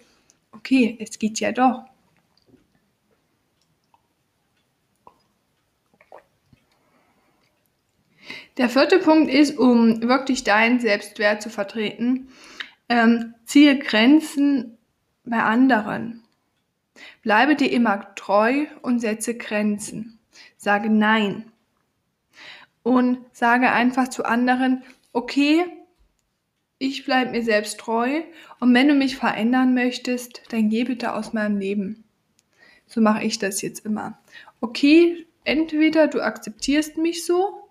okay, 0.52 0.98
es 1.02 1.20
geht 1.20 1.40
ja 1.40 1.52
doch. 1.52 1.84
Der 8.58 8.70
vierte 8.70 9.00
Punkt 9.00 9.32
ist, 9.32 9.58
um 9.58 10.02
wirklich 10.02 10.44
deinen 10.44 10.80
Selbstwert 10.80 11.42
zu 11.42 11.50
vertreten, 11.50 12.28
ähm, 12.88 13.34
ziehe 13.46 13.80
Grenzen 13.80 14.78
bei 15.26 15.42
anderen. 15.42 16.24
Bleibe 17.24 17.56
dir 17.56 17.72
immer 17.72 18.14
treu 18.16 18.66
und 18.82 19.00
setze 19.00 19.36
Grenzen. 19.36 20.20
Sage 20.58 20.90
Nein. 20.90 21.52
Und 22.84 23.20
sage 23.32 23.72
einfach 23.72 24.10
zu 24.10 24.26
anderen, 24.26 24.84
okay, 25.14 25.66
ich 26.78 27.06
bleibe 27.06 27.32
mir 27.32 27.44
selbst 27.44 27.80
treu 27.80 28.22
und 28.60 28.74
wenn 28.74 28.90
du 28.90 28.94
mich 28.94 29.16
verändern 29.16 29.74
möchtest, 29.74 30.42
dann 30.50 30.70
geh 30.70 30.84
bitte 30.84 31.14
aus 31.14 31.32
meinem 31.32 31.58
Leben. 31.58 32.04
So 32.88 33.00
mache 33.00 33.24
ich 33.24 33.40
das 33.40 33.62
jetzt 33.62 33.86
immer. 33.86 34.20
Okay, 34.60 35.26
entweder 35.46 36.08
du 36.08 36.22
akzeptierst 36.22 36.98
mich 36.98 37.26
so 37.26 37.63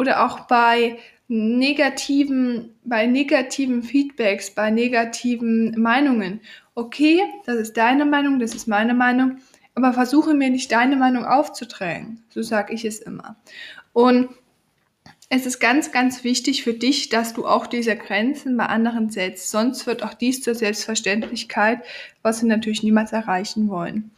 oder 0.00 0.24
auch 0.24 0.40
bei 0.40 0.98
negativen, 1.28 2.74
bei 2.84 3.04
negativen 3.04 3.82
Feedbacks, 3.82 4.50
bei 4.50 4.70
negativen 4.70 5.78
Meinungen. 5.78 6.40
Okay, 6.74 7.20
das 7.44 7.56
ist 7.56 7.76
deine 7.76 8.06
Meinung, 8.06 8.38
das 8.38 8.54
ist 8.54 8.66
meine 8.66 8.94
Meinung, 8.94 9.36
aber 9.74 9.92
versuche 9.92 10.32
mir 10.32 10.48
nicht 10.48 10.72
deine 10.72 10.96
Meinung 10.96 11.26
aufzudrängen. 11.26 12.24
So 12.30 12.40
sage 12.40 12.72
ich 12.72 12.86
es 12.86 12.98
immer. 13.00 13.36
Und 13.92 14.30
es 15.28 15.44
ist 15.44 15.60
ganz, 15.60 15.92
ganz 15.92 16.24
wichtig 16.24 16.64
für 16.64 16.72
dich, 16.72 17.10
dass 17.10 17.34
du 17.34 17.46
auch 17.46 17.66
diese 17.66 17.94
Grenzen 17.94 18.56
bei 18.56 18.66
anderen 18.66 19.10
setzt. 19.10 19.50
Sonst 19.50 19.86
wird 19.86 20.02
auch 20.02 20.14
dies 20.14 20.42
zur 20.42 20.54
Selbstverständlichkeit, 20.54 21.82
was 22.22 22.40
wir 22.40 22.48
natürlich 22.48 22.82
niemals 22.82 23.12
erreichen 23.12 23.68
wollen. 23.68 24.10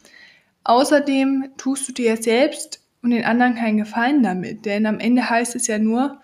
Außerdem 0.63 1.51
tust 1.57 1.89
du 1.89 1.93
dir 1.93 2.17
selbst 2.17 2.82
und 3.03 3.11
den 3.11 3.25
anderen 3.25 3.55
keinen 3.55 3.79
Gefallen 3.79 4.23
damit, 4.23 4.65
denn 4.65 4.87
am 4.87 5.01
Ende 5.01 5.29
heißt 5.29 5.57
es 5.57 5.67
ja 5.67 5.79
nur, 5.79 6.21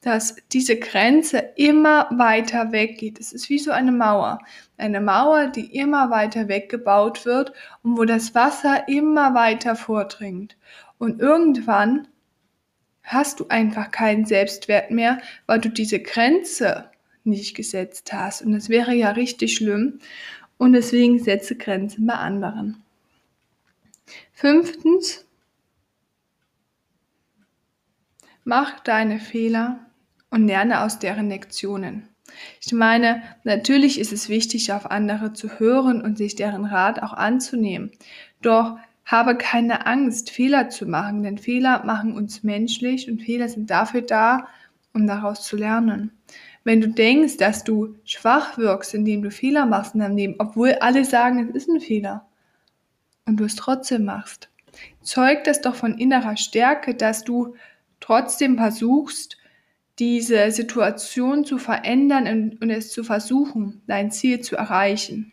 dass 0.00 0.36
diese 0.52 0.78
Grenze 0.78 1.38
immer 1.56 2.08
weiter 2.12 2.70
weggeht. 2.70 3.18
Es 3.18 3.32
ist 3.32 3.48
wie 3.48 3.58
so 3.58 3.72
eine 3.72 3.90
Mauer. 3.90 4.38
Eine 4.76 5.00
Mauer, 5.00 5.48
die 5.48 5.76
immer 5.76 6.10
weiter 6.10 6.46
weggebaut 6.46 7.26
wird 7.26 7.52
und 7.82 7.98
wo 7.98 8.04
das 8.04 8.34
Wasser 8.34 8.86
immer 8.88 9.34
weiter 9.34 9.74
vordringt. 9.74 10.56
Und 10.98 11.20
irgendwann 11.20 12.06
hast 13.02 13.40
du 13.40 13.46
einfach 13.48 13.90
keinen 13.90 14.24
Selbstwert 14.24 14.90
mehr, 14.90 15.18
weil 15.46 15.60
du 15.60 15.68
diese 15.68 16.00
Grenze 16.00 16.90
nicht 17.24 17.56
gesetzt 17.56 18.12
hast. 18.12 18.42
Und 18.42 18.52
das 18.52 18.68
wäre 18.68 18.94
ja 18.94 19.10
richtig 19.10 19.54
schlimm. 19.54 19.98
Und 20.58 20.74
deswegen 20.74 21.18
setze 21.18 21.56
Grenzen 21.56 22.06
bei 22.06 22.14
anderen. 22.14 22.82
Fünftens, 24.32 25.26
mach 28.48 28.80
deine 28.80 29.20
Fehler 29.20 29.78
und 30.30 30.46
lerne 30.46 30.80
aus 30.80 30.98
deren 30.98 31.28
Lektionen. 31.28 32.08
Ich 32.64 32.72
meine, 32.72 33.22
natürlich 33.44 34.00
ist 34.00 34.10
es 34.10 34.30
wichtig, 34.30 34.72
auf 34.72 34.90
andere 34.90 35.34
zu 35.34 35.58
hören 35.58 36.00
und 36.00 36.16
sich 36.16 36.34
deren 36.34 36.64
Rat 36.64 37.02
auch 37.02 37.12
anzunehmen. 37.12 37.90
Doch 38.40 38.78
habe 39.04 39.36
keine 39.36 39.86
Angst, 39.86 40.30
Fehler 40.30 40.70
zu 40.70 40.86
machen, 40.86 41.22
denn 41.22 41.36
Fehler 41.36 41.84
machen 41.84 42.14
uns 42.14 42.42
menschlich 42.42 43.10
und 43.10 43.20
Fehler 43.20 43.50
sind 43.50 43.68
dafür 43.68 44.00
da, 44.00 44.48
um 44.94 45.06
daraus 45.06 45.44
zu 45.44 45.56
lernen. 45.56 46.12
Wenn 46.64 46.80
du 46.80 46.88
denkst, 46.88 47.36
dass 47.36 47.64
du 47.64 47.96
schwach 48.04 48.56
wirkst, 48.56 48.94
indem 48.94 49.22
du 49.22 49.30
Fehler 49.30 49.66
machst 49.66 49.94
in 49.94 50.00
deinem 50.00 50.16
Leben, 50.16 50.34
obwohl 50.38 50.72
alle 50.80 51.04
sagen, 51.04 51.50
es 51.50 51.54
ist 51.54 51.68
ein 51.68 51.80
Fehler, 51.80 52.26
und 53.26 53.36
du 53.36 53.44
es 53.44 53.56
trotzdem 53.56 54.06
machst, 54.06 54.48
zeugt 55.02 55.46
das 55.46 55.60
doch 55.60 55.74
von 55.74 55.98
innerer 55.98 56.38
Stärke, 56.38 56.94
dass 56.94 57.24
du 57.24 57.54
trotzdem 58.00 58.56
versuchst, 58.56 59.36
diese 59.98 60.50
Situation 60.52 61.44
zu 61.44 61.58
verändern 61.58 62.56
und, 62.60 62.70
es 62.70 62.92
zu 62.92 63.02
versuchen, 63.02 63.82
dein 63.86 64.10
Ziel 64.10 64.40
zu 64.40 64.56
erreichen. 64.56 65.32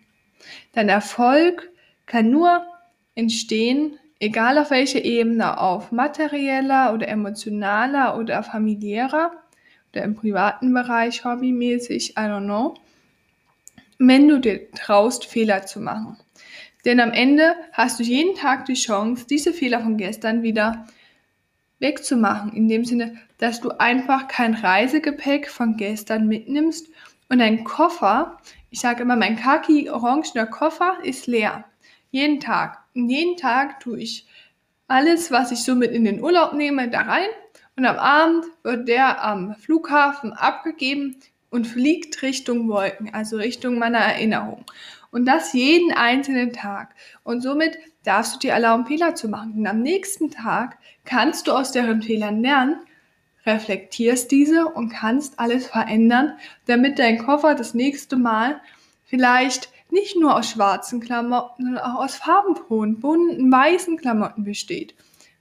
Dein 0.74 0.90
Erfolg 0.90 1.72
kann 2.06 2.30
nur 2.30 2.66
entstehen, 3.14 4.00
egal 4.20 4.58
auf 4.58 4.72
welcher 4.72 5.04
Ebene, 5.04 5.60
auf 5.60 5.92
materieller 5.92 6.94
oder 6.94 7.08
emotionaler 7.08 8.18
oder 8.18 8.44
familiärer 8.44 9.32
oder 9.92 10.04
im 10.04 10.16
privaten 10.16 10.74
Bereich, 10.74 11.24
hobbymäßig, 11.24 12.12
I 12.12 12.22
don't 12.22 12.46
know, 12.46 12.76
wenn 13.98 14.28
du 14.28 14.40
dir 14.40 14.72
traust, 14.72 15.26
Fehler 15.26 15.66
zu 15.66 15.80
machen. 15.80 16.18
Denn 16.86 17.00
am 17.00 17.12
Ende 17.12 17.56
hast 17.72 18.00
du 18.00 18.04
jeden 18.04 18.36
Tag 18.36 18.66
die 18.66 18.74
Chance, 18.74 19.26
diese 19.28 19.54
Fehler 19.54 19.82
von 19.82 19.98
gestern 19.98 20.44
wieder 20.44 20.86
wegzumachen, 21.80 22.54
in 22.54 22.68
dem 22.68 22.86
Sinne, 22.86 23.18
dass 23.38 23.62
du 23.62 23.70
einfach 23.80 24.28
kein 24.28 24.54
Reisegepäck 24.54 25.50
von 25.50 25.78
gestern 25.78 26.28
mitnimmst 26.28 26.88
und 27.30 27.40
dein 27.40 27.64
Koffer, 27.64 28.38
ich 28.70 28.80
sage 28.80 29.04
immer, 29.04 29.16
mein 29.16 29.36
kaki-orangener 29.36 30.46
Koffer 30.46 30.98
ist 31.04 31.28
leer. 31.28 31.66
Jeden 32.12 32.40
Tag. 32.40 32.84
Und 32.94 33.10
jeden 33.10 33.36
Tag 33.36 33.80
tue 33.80 34.00
ich 34.00 34.26
alles, 34.88 35.32
was 35.32 35.52
ich 35.52 35.64
so 35.64 35.76
mit 35.76 35.92
in 35.92 36.06
den 36.06 36.22
Urlaub 36.22 36.54
nehme, 36.54 36.90
da 36.90 37.02
rein. 37.02 37.28
Und 37.76 37.86
am 37.86 37.98
Abend 37.98 38.46
wird 38.64 38.88
der 38.88 39.24
am 39.24 39.56
Flughafen 39.56 40.34
abgegeben 40.34 41.18
und 41.50 41.68
fliegt 41.68 42.22
Richtung 42.22 42.70
Wolken, 42.70 43.14
also 43.14 43.38
Richtung 43.38 43.80
meiner 43.80 44.00
Erinnerung. 44.00 44.66
Und 45.16 45.24
das 45.24 45.54
jeden 45.54 45.94
einzelnen 45.94 46.52
Tag. 46.52 46.94
Und 47.24 47.40
somit 47.40 47.78
darfst 48.04 48.36
du 48.36 48.40
dir 48.40 48.52
erlauben, 48.52 48.86
Fehler 48.86 49.16
zu 49.16 49.30
machen. 49.30 49.54
Und 49.54 49.66
am 49.66 49.82
nächsten 49.82 50.30
Tag 50.30 50.78
kannst 51.06 51.48
du 51.48 51.54
aus 51.54 51.72
deren 51.72 52.02
Fehlern 52.02 52.42
lernen, 52.42 52.82
reflektierst 53.46 54.30
diese 54.30 54.68
und 54.68 54.90
kannst 54.90 55.40
alles 55.40 55.68
verändern, 55.68 56.34
damit 56.66 57.00
dein 57.00 57.18
Koffer 57.18 57.56
das 57.56 57.74
nächste 57.74 58.18
Mal 58.18 58.60
vielleicht 59.06 59.70
nicht 59.90 60.18
nur 60.18 60.36
aus 60.36 60.50
schwarzen 60.50 61.00
Klamotten, 61.00 61.64
sondern 61.64 61.84
auch 61.86 62.04
aus 62.04 62.18
farbenfrohen, 62.18 63.00
bunten, 63.00 63.50
weißen 63.50 63.96
Klamotten 63.96 64.44
besteht. 64.44 64.96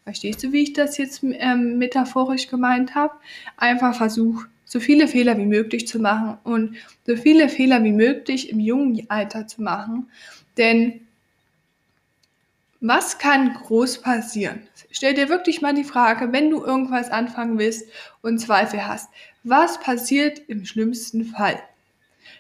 Verstehst 0.05 0.45
du, 0.45 0.53
wie 0.53 0.63
ich 0.63 0.73
das 0.73 0.99
jetzt 0.99 1.25
ähm, 1.25 1.79
metaphorisch 1.79 2.47
gemeint 2.47 2.95
habe? 2.95 3.15
Einfach 3.57 3.97
versuch, 3.97 4.45
so 4.75 4.81
viele 4.81 5.07
Fehler 5.07 5.39
wie 5.39 5.47
möglich 5.47 5.87
zu 5.87 6.01
machen 6.01 6.37
und 6.43 6.77
so 7.07 7.15
viele 7.15 7.49
Fehler 7.49 7.85
wie 7.85 7.93
möglich 7.93 8.51
im 8.51 8.59
jungen 8.59 9.09
Alter 9.09 9.47
zu 9.47 9.63
machen. 9.63 10.11
Denn 10.59 11.07
was 12.81 13.19
kann 13.19 13.55
groß 13.55 13.99
passieren? 13.99 14.67
Stell 14.91 15.15
dir 15.15 15.29
wirklich 15.29 15.63
mal 15.63 15.75
die 15.75 15.85
Frage, 15.85 16.33
wenn 16.33 16.51
du 16.51 16.65
irgendwas 16.65 17.09
anfangen 17.09 17.57
willst 17.57 17.89
und 18.21 18.41
Zweifel 18.41 18.85
hast, 18.85 19.09
was 19.45 19.79
passiert 19.79 20.43
im 20.49 20.65
schlimmsten 20.65 21.25
Fall? 21.25 21.63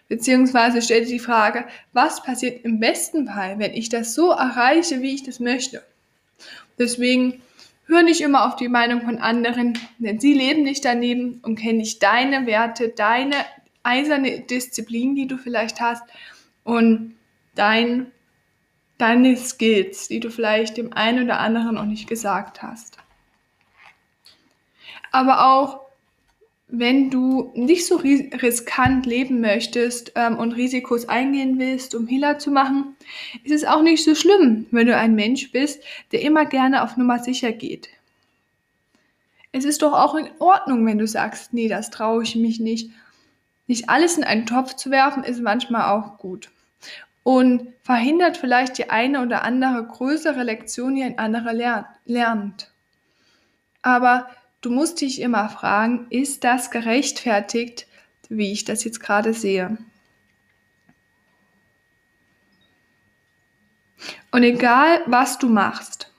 Beziehungsweise 0.08 0.82
stell 0.82 1.04
dir 1.04 1.12
die 1.12 1.20
Frage, 1.20 1.66
was 1.92 2.20
passiert 2.20 2.64
im 2.64 2.80
besten 2.80 3.28
Fall, 3.28 3.60
wenn 3.60 3.74
ich 3.74 3.90
das 3.90 4.12
so 4.12 4.32
erreiche, 4.32 5.02
wie 5.02 5.14
ich 5.14 5.22
das 5.22 5.38
möchte? 5.38 5.84
Deswegen 6.80 7.43
hör 7.86 8.02
nicht 8.02 8.20
immer 8.20 8.46
auf 8.46 8.56
die 8.56 8.68
Meinung 8.68 9.02
von 9.02 9.18
anderen, 9.18 9.78
denn 9.98 10.18
sie 10.18 10.34
leben 10.34 10.62
nicht 10.62 10.84
daneben 10.84 11.40
und 11.42 11.56
kennen 11.56 11.78
nicht 11.78 12.02
deine 12.02 12.46
Werte, 12.46 12.88
deine 12.88 13.36
eiserne 13.82 14.40
Disziplin, 14.40 15.14
die 15.14 15.26
du 15.26 15.36
vielleicht 15.36 15.80
hast 15.80 16.02
und 16.64 17.16
dein, 17.54 18.10
deine 18.98 19.36
Skills, 19.36 20.08
die 20.08 20.20
du 20.20 20.30
vielleicht 20.30 20.76
dem 20.76 20.92
einen 20.92 21.24
oder 21.24 21.38
anderen 21.40 21.74
noch 21.74 21.84
nicht 21.84 22.08
gesagt 22.08 22.62
hast. 22.62 22.96
Aber 25.12 25.46
auch 25.46 25.83
wenn 26.66 27.11
du 27.11 27.52
nicht 27.54 27.87
so 27.87 27.97
riskant 27.97 29.06
leben 29.06 29.40
möchtest 29.40 30.12
ähm, 30.14 30.38
und 30.38 30.52
Risikos 30.52 31.09
eingehen 31.09 31.59
willst, 31.59 31.94
um 31.94 32.06
Healer 32.06 32.38
zu 32.38 32.50
machen, 32.50 32.97
ist 33.44 33.52
es 33.52 33.64
auch 33.64 33.83
nicht 33.83 34.02
so 34.02 34.14
schlimm, 34.14 34.66
wenn 34.71 34.87
du 34.87 34.97
ein 34.97 35.14
Mensch 35.14 35.52
bist, 35.52 35.83
der 36.12 36.23
immer 36.23 36.47
gerne 36.47 36.83
auf 36.83 36.97
Nummer 36.97 37.18
sicher 37.18 37.52
geht. 37.52 37.88
Es 39.52 39.64
ist 39.64 39.83
doch 39.83 39.92
auch 39.92 40.14
in 40.14 40.28
Ordnung, 40.40 40.85
wenn 40.87 40.99
du 40.99 41.06
sagst, 41.06 41.52
nee, 41.52 41.68
das 41.68 41.90
traue 41.90 42.23
ich 42.25 42.35
mich 42.35 42.59
nicht. 42.59 42.90
Nicht 43.66 43.88
alles 43.88 44.18
in 44.18 44.25
einen 44.25 44.47
Topf 44.47 44.75
zu 44.75 44.90
werfen, 44.90 45.23
ist 45.23 45.40
manchmal 45.40 45.90
auch 45.90 46.18
gut. 46.18 46.50
Und 47.23 47.68
verhindert 47.83 48.37
vielleicht 48.37 48.78
die 48.78 48.90
eine 48.90 49.23
oder 49.23 49.44
andere 49.44 49.87
größere 49.87 50.42
Lektion, 50.42 50.97
die 50.97 51.02
ein 51.02 51.18
anderer 51.18 51.87
lernt. 52.04 52.73
Aber 53.80 54.28
Du 54.64 54.71
musst 54.71 55.02
dich 55.02 55.21
immer 55.21 55.50
fragen, 55.50 56.06
ist 56.09 56.42
das 56.42 56.71
gerechtfertigt, 56.71 57.87
wie 58.30 58.50
ich 58.50 58.64
das 58.64 58.83
jetzt 58.83 58.99
gerade 58.99 59.35
sehe? 59.35 59.76
Und 64.33 64.42
egal, 64.42 65.02
was 65.04 65.37
du 65.37 65.50
machst, 65.50 66.11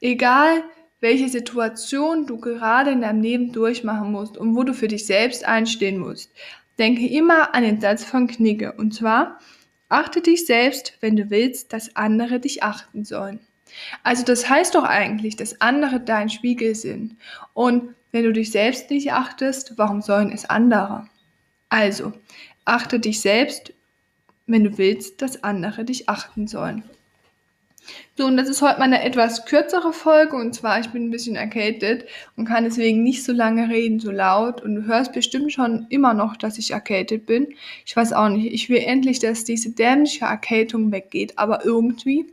egal, 0.00 0.64
welche 1.00 1.28
Situation 1.28 2.26
du 2.26 2.40
gerade 2.40 2.92
in 2.92 3.02
deinem 3.02 3.20
Leben 3.20 3.52
durchmachen 3.52 4.10
musst 4.10 4.38
und 4.38 4.56
wo 4.56 4.64
du 4.64 4.72
für 4.72 4.88
dich 4.88 5.04
selbst 5.04 5.44
einstehen 5.44 5.98
musst, 5.98 6.32
denke 6.78 7.06
immer 7.06 7.54
an 7.54 7.64
den 7.64 7.82
Satz 7.82 8.02
von 8.02 8.28
Knigge. 8.28 8.72
Und 8.72 8.94
zwar, 8.94 9.38
achte 9.90 10.22
dich 10.22 10.46
selbst, 10.46 10.96
wenn 11.02 11.16
du 11.16 11.28
willst, 11.28 11.74
dass 11.74 11.96
andere 11.96 12.40
dich 12.40 12.62
achten 12.62 13.04
sollen. 13.04 13.40
Also 14.02 14.24
das 14.24 14.48
heißt 14.48 14.74
doch 14.74 14.84
eigentlich, 14.84 15.36
dass 15.36 15.60
andere 15.60 16.00
dein 16.00 16.28
Spiegel 16.28 16.74
sind. 16.74 17.16
Und 17.54 17.94
wenn 18.12 18.24
du 18.24 18.32
dich 18.32 18.50
selbst 18.50 18.90
nicht 18.90 19.12
achtest, 19.12 19.74
warum 19.76 20.02
sollen 20.02 20.32
es 20.32 20.44
andere? 20.44 21.06
Also, 21.68 22.12
achte 22.64 22.98
dich 22.98 23.20
selbst, 23.20 23.72
wenn 24.46 24.64
du 24.64 24.78
willst, 24.78 25.22
dass 25.22 25.44
andere 25.44 25.84
dich 25.84 26.08
achten 26.08 26.48
sollen. 26.48 26.82
So, 28.16 28.26
und 28.26 28.36
das 28.36 28.48
ist 28.48 28.60
heute 28.60 28.78
mal 28.78 28.84
eine 28.84 29.02
etwas 29.02 29.46
kürzere 29.46 29.92
Folge 29.92 30.36
und 30.36 30.54
zwar, 30.54 30.80
ich 30.80 30.88
bin 30.90 31.06
ein 31.06 31.10
bisschen 31.10 31.36
erkältet 31.36 32.04
und 32.36 32.44
kann 32.44 32.64
deswegen 32.64 33.02
nicht 33.02 33.24
so 33.24 33.32
lange 33.32 33.68
reden, 33.68 34.00
so 34.00 34.10
laut 34.10 34.62
und 34.62 34.74
du 34.74 34.84
hörst 34.84 35.12
bestimmt 35.12 35.52
schon 35.52 35.86
immer 35.88 36.12
noch, 36.12 36.36
dass 36.36 36.58
ich 36.58 36.72
erkältet 36.72 37.26
bin. 37.26 37.48
Ich 37.86 37.96
weiß 37.96 38.12
auch 38.12 38.28
nicht, 38.28 38.52
ich 38.52 38.68
will 38.68 38.82
endlich, 38.84 39.18
dass 39.18 39.44
diese 39.44 39.70
dämliche 39.70 40.26
Erkältung 40.26 40.92
weggeht, 40.92 41.38
aber 41.38 41.64
irgendwie, 41.64 42.26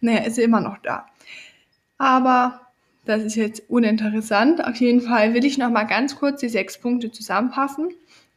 naja, 0.00 0.20
ist 0.20 0.36
sie 0.36 0.42
immer 0.42 0.60
noch 0.60 0.78
da. 0.78 1.06
Aber 1.98 2.68
das 3.04 3.22
ist 3.22 3.36
jetzt 3.36 3.62
uninteressant. 3.68 4.62
Auf 4.64 4.76
jeden 4.76 5.00
Fall 5.00 5.32
will 5.34 5.44
ich 5.44 5.56
noch 5.58 5.70
mal 5.70 5.84
ganz 5.84 6.16
kurz 6.16 6.40
die 6.40 6.48
sechs 6.48 6.78
Punkte 6.78 7.10
zusammenfassen. 7.10 7.88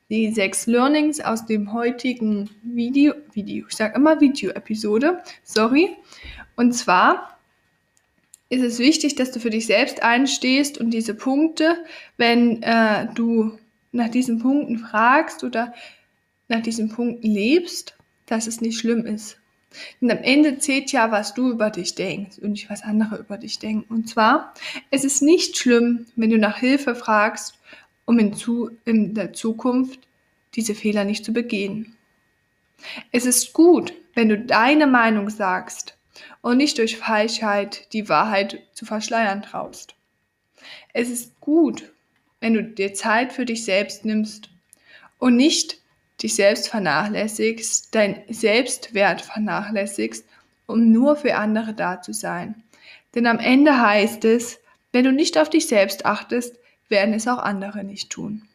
Die 0.09 0.31
sechs 0.31 0.65
Learnings 0.65 1.21
aus 1.21 1.45
dem 1.45 1.73
heutigen 1.73 2.49
Video, 2.63 3.13
Video, 3.33 3.65
ich 3.69 3.75
sage 3.75 3.95
immer 3.95 4.19
Video-Episode, 4.19 5.21
sorry. 5.43 5.89
Und 6.55 6.73
zwar 6.73 7.37
ist 8.49 8.63
es 8.63 8.79
wichtig, 8.79 9.15
dass 9.15 9.31
du 9.31 9.39
für 9.39 9.49
dich 9.49 9.65
selbst 9.65 10.03
einstehst 10.03 10.77
und 10.77 10.91
diese 10.91 11.13
Punkte, 11.15 11.77
wenn 12.17 12.61
äh, 12.63 13.07
du 13.13 13.57
nach 13.91 14.09
diesen 14.09 14.39
Punkten 14.39 14.77
fragst 14.77 15.43
oder 15.43 15.73
nach 16.47 16.61
diesen 16.61 16.89
Punkten 16.89 17.27
lebst, 17.27 17.97
dass 18.25 18.47
es 18.47 18.61
nicht 18.61 18.79
schlimm 18.79 19.05
ist. 19.05 19.40
Denn 19.99 20.11
am 20.11 20.23
Ende 20.23 20.57
zählt 20.59 20.91
ja, 20.91 21.11
was 21.11 21.33
du 21.33 21.49
über 21.49 21.69
dich 21.69 21.95
denkst 21.95 22.39
und 22.39 22.51
nicht, 22.51 22.69
was 22.69 22.83
andere 22.83 23.17
über 23.17 23.37
dich 23.37 23.59
denken. 23.59 23.93
Und 23.93 24.09
zwar, 24.09 24.53
es 24.89 25.03
ist 25.03 25.21
nicht 25.21 25.57
schlimm, 25.57 26.07
wenn 26.15 26.29
du 26.29 26.37
nach 26.37 26.57
Hilfe 26.57 26.95
fragst, 26.95 27.57
um 28.05 28.19
in, 28.19 28.33
zu, 28.33 28.71
in 28.85 29.13
der 29.13 29.33
Zukunft 29.33 29.99
diese 30.55 30.75
Fehler 30.75 31.05
nicht 31.05 31.23
zu 31.23 31.31
begehen. 31.31 31.95
Es 33.11 33.25
ist 33.25 33.53
gut, 33.53 33.93
wenn 34.13 34.29
du 34.29 34.37
deine 34.37 34.87
Meinung 34.87 35.29
sagst 35.29 35.97
und 36.41 36.57
nicht 36.57 36.77
durch 36.77 36.97
Falschheit 36.97 37.93
die 37.93 38.09
Wahrheit 38.09 38.61
zu 38.73 38.85
verschleiern 38.85 39.43
traust. 39.43 39.95
Es 40.93 41.09
ist 41.09 41.39
gut, 41.39 41.91
wenn 42.39 42.53
du 42.53 42.63
dir 42.63 42.93
Zeit 42.93 43.33
für 43.33 43.45
dich 43.45 43.63
selbst 43.63 44.03
nimmst 44.03 44.49
und 45.19 45.35
nicht 45.35 45.80
dich 46.21 46.35
selbst 46.35 46.69
vernachlässigst, 46.69 47.93
dein 47.93 48.21
Selbstwert 48.29 49.21
vernachlässigst, 49.21 50.25
um 50.67 50.91
nur 50.91 51.15
für 51.15 51.35
andere 51.35 51.73
da 51.73 52.01
zu 52.01 52.13
sein. 52.13 52.63
Denn 53.15 53.27
am 53.27 53.39
Ende 53.39 53.79
heißt 53.79 54.25
es, 54.25 54.59
wenn 54.91 55.05
du 55.05 55.11
nicht 55.11 55.37
auf 55.37 55.49
dich 55.49 55.67
selbst 55.67 56.05
achtest, 56.05 56.57
werden 56.89 57.13
es 57.13 57.27
auch 57.27 57.39
andere 57.39 57.83
nicht 57.83 58.09
tun. 58.09 58.47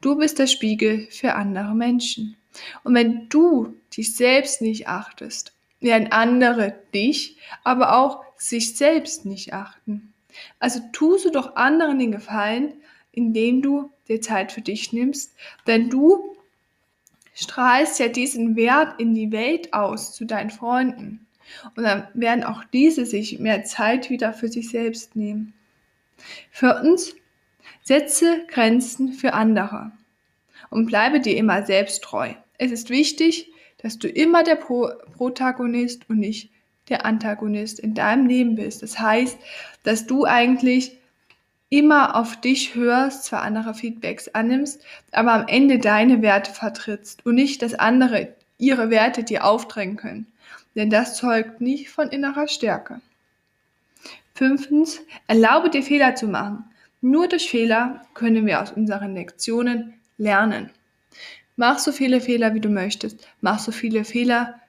Du 0.00 0.16
bist 0.16 0.38
der 0.38 0.46
Spiegel 0.46 1.06
für 1.10 1.34
andere 1.34 1.74
Menschen. 1.74 2.36
Und 2.82 2.94
wenn 2.94 3.28
du 3.28 3.76
dich 3.96 4.16
selbst 4.16 4.60
nicht 4.60 4.88
achtest, 4.88 5.52
werden 5.80 6.12
andere 6.12 6.74
dich, 6.92 7.36
aber 7.64 7.96
auch 7.96 8.24
sich 8.36 8.76
selbst 8.76 9.24
nicht 9.24 9.52
achten. 9.52 10.12
Also 10.58 10.80
tust 10.92 11.24
du 11.24 11.30
doch 11.30 11.56
anderen 11.56 11.98
den 11.98 12.12
Gefallen, 12.12 12.74
indem 13.12 13.62
du 13.62 13.90
dir 14.08 14.20
Zeit 14.20 14.52
für 14.52 14.62
dich 14.62 14.92
nimmst, 14.92 15.34
denn 15.66 15.90
du 15.90 16.36
strahlst 17.34 17.98
ja 17.98 18.08
diesen 18.08 18.56
Wert 18.56 19.00
in 19.00 19.14
die 19.14 19.32
Welt 19.32 19.72
aus 19.72 20.14
zu 20.14 20.24
deinen 20.24 20.50
Freunden. 20.50 21.26
Und 21.76 21.84
dann 21.84 22.06
werden 22.14 22.44
auch 22.44 22.64
diese 22.72 23.04
sich 23.06 23.38
mehr 23.38 23.64
Zeit 23.64 24.10
wieder 24.10 24.32
für 24.32 24.48
sich 24.48 24.70
selbst 24.70 25.16
nehmen. 25.16 25.54
Viertens, 26.50 27.14
setze 27.82 28.46
Grenzen 28.48 29.12
für 29.12 29.34
andere 29.34 29.92
und 30.70 30.86
bleibe 30.86 31.20
dir 31.20 31.36
immer 31.36 31.64
selbst 31.66 32.02
treu. 32.02 32.32
Es 32.58 32.70
ist 32.70 32.90
wichtig, 32.90 33.52
dass 33.78 33.98
du 33.98 34.08
immer 34.08 34.44
der 34.44 34.56
Pro 34.56 34.88
Protagonist 35.16 36.08
und 36.08 36.18
nicht 36.18 36.50
der 36.88 37.04
Antagonist 37.04 37.80
in 37.80 37.94
deinem 37.94 38.26
Leben 38.26 38.54
bist. 38.54 38.82
Das 38.82 38.98
heißt, 38.98 39.38
dass 39.82 40.06
du 40.06 40.24
eigentlich 40.24 40.98
immer 41.72 42.16
auf 42.16 42.38
dich 42.38 42.74
hörst, 42.74 43.24
zwar 43.24 43.40
andere 43.40 43.72
Feedbacks 43.72 44.28
annimmst, 44.28 44.84
aber 45.10 45.32
am 45.32 45.48
Ende 45.48 45.78
deine 45.78 46.20
Werte 46.20 46.52
vertrittst 46.52 47.24
und 47.24 47.34
nicht, 47.34 47.62
dass 47.62 47.72
andere 47.72 48.34
ihre 48.58 48.90
Werte 48.90 49.24
dir 49.24 49.46
aufdrängen 49.46 49.96
können. 49.96 50.26
Denn 50.76 50.90
das 50.90 51.16
zeugt 51.16 51.62
nicht 51.62 51.88
von 51.88 52.08
innerer 52.08 52.46
Stärke. 52.46 53.00
Fünftens, 54.34 55.00
erlaube 55.26 55.70
dir 55.70 55.82
Fehler 55.82 56.14
zu 56.14 56.28
machen. 56.28 56.64
Nur 57.00 57.26
durch 57.26 57.48
Fehler 57.48 58.04
können 58.12 58.44
wir 58.44 58.60
aus 58.60 58.72
unseren 58.72 59.14
Lektionen 59.14 59.94
lernen. 60.18 60.68
Mach 61.56 61.78
so 61.78 61.90
viele 61.90 62.20
Fehler, 62.20 62.52
wie 62.52 62.60
du 62.60 62.68
möchtest. 62.68 63.26
Mach 63.40 63.58
so 63.58 63.72
viele 63.72 64.04
Fehler 64.04 64.60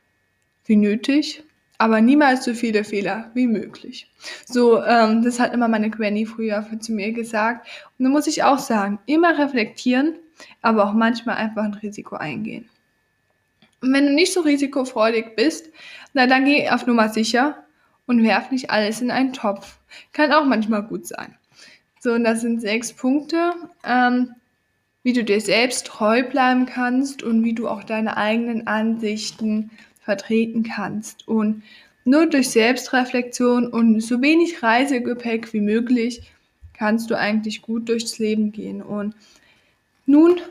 wie 0.65 0.77
nötig 0.77 1.43
aber 1.77 2.01
niemals 2.01 2.45
so 2.45 2.53
viele 2.53 2.83
Fehler 2.83 3.31
wie 3.33 3.47
möglich. 3.47 4.07
So, 4.45 4.81
ähm, 4.83 5.23
das 5.23 5.39
hat 5.39 5.53
immer 5.53 5.67
meine 5.67 5.89
Granny 5.89 6.25
früher 6.25 6.65
zu 6.79 6.93
mir 6.93 7.11
gesagt. 7.11 7.67
Und 7.97 8.05
da 8.05 8.09
muss 8.09 8.27
ich 8.27 8.43
auch 8.43 8.59
sagen, 8.59 8.99
immer 9.05 9.37
reflektieren, 9.37 10.15
aber 10.61 10.85
auch 10.85 10.93
manchmal 10.93 11.37
einfach 11.37 11.63
ein 11.63 11.73
Risiko 11.73 12.15
eingehen. 12.15 12.69
Und 13.81 13.93
wenn 13.93 14.05
du 14.05 14.13
nicht 14.13 14.33
so 14.33 14.41
risikofreudig 14.41 15.35
bist, 15.35 15.69
na 16.13 16.25
dann 16.25 16.45
geh 16.45 16.69
auf 16.69 16.87
Nummer 16.87 17.09
sicher 17.09 17.63
und 18.05 18.23
werf 18.23 18.51
nicht 18.51 18.69
alles 18.69 19.01
in 19.01 19.11
einen 19.11 19.33
Topf. 19.33 19.77
Kann 20.13 20.31
auch 20.31 20.45
manchmal 20.45 20.83
gut 20.83 21.05
sein. 21.07 21.35
So, 21.99 22.13
und 22.13 22.23
das 22.23 22.41
sind 22.41 22.61
sechs 22.61 22.93
Punkte, 22.93 23.53
ähm, 23.85 24.35
wie 25.03 25.13
du 25.13 25.23
dir 25.23 25.41
selbst 25.41 25.87
treu 25.87 26.23
bleiben 26.23 26.65
kannst 26.65 27.23
und 27.23 27.43
wie 27.43 27.53
du 27.53 27.67
auch 27.67 27.83
deine 27.83 28.15
eigenen 28.15 28.67
Ansichten 28.67 29.69
vertreten 30.03 30.63
kannst. 30.63 31.27
Und 31.27 31.63
nur 32.05 32.25
durch 32.27 32.49
Selbstreflexion 32.49 33.67
und 33.67 34.01
so 34.01 34.21
wenig 34.21 34.61
Reisegepäck 34.61 35.53
wie 35.53 35.61
möglich 35.61 36.21
kannst 36.73 37.09
du 37.09 37.17
eigentlich 37.17 37.61
gut 37.61 37.87
durchs 37.87 38.19
Leben 38.19 38.51
gehen. 38.51 38.81
Und 38.81 39.15
nun 40.05 40.41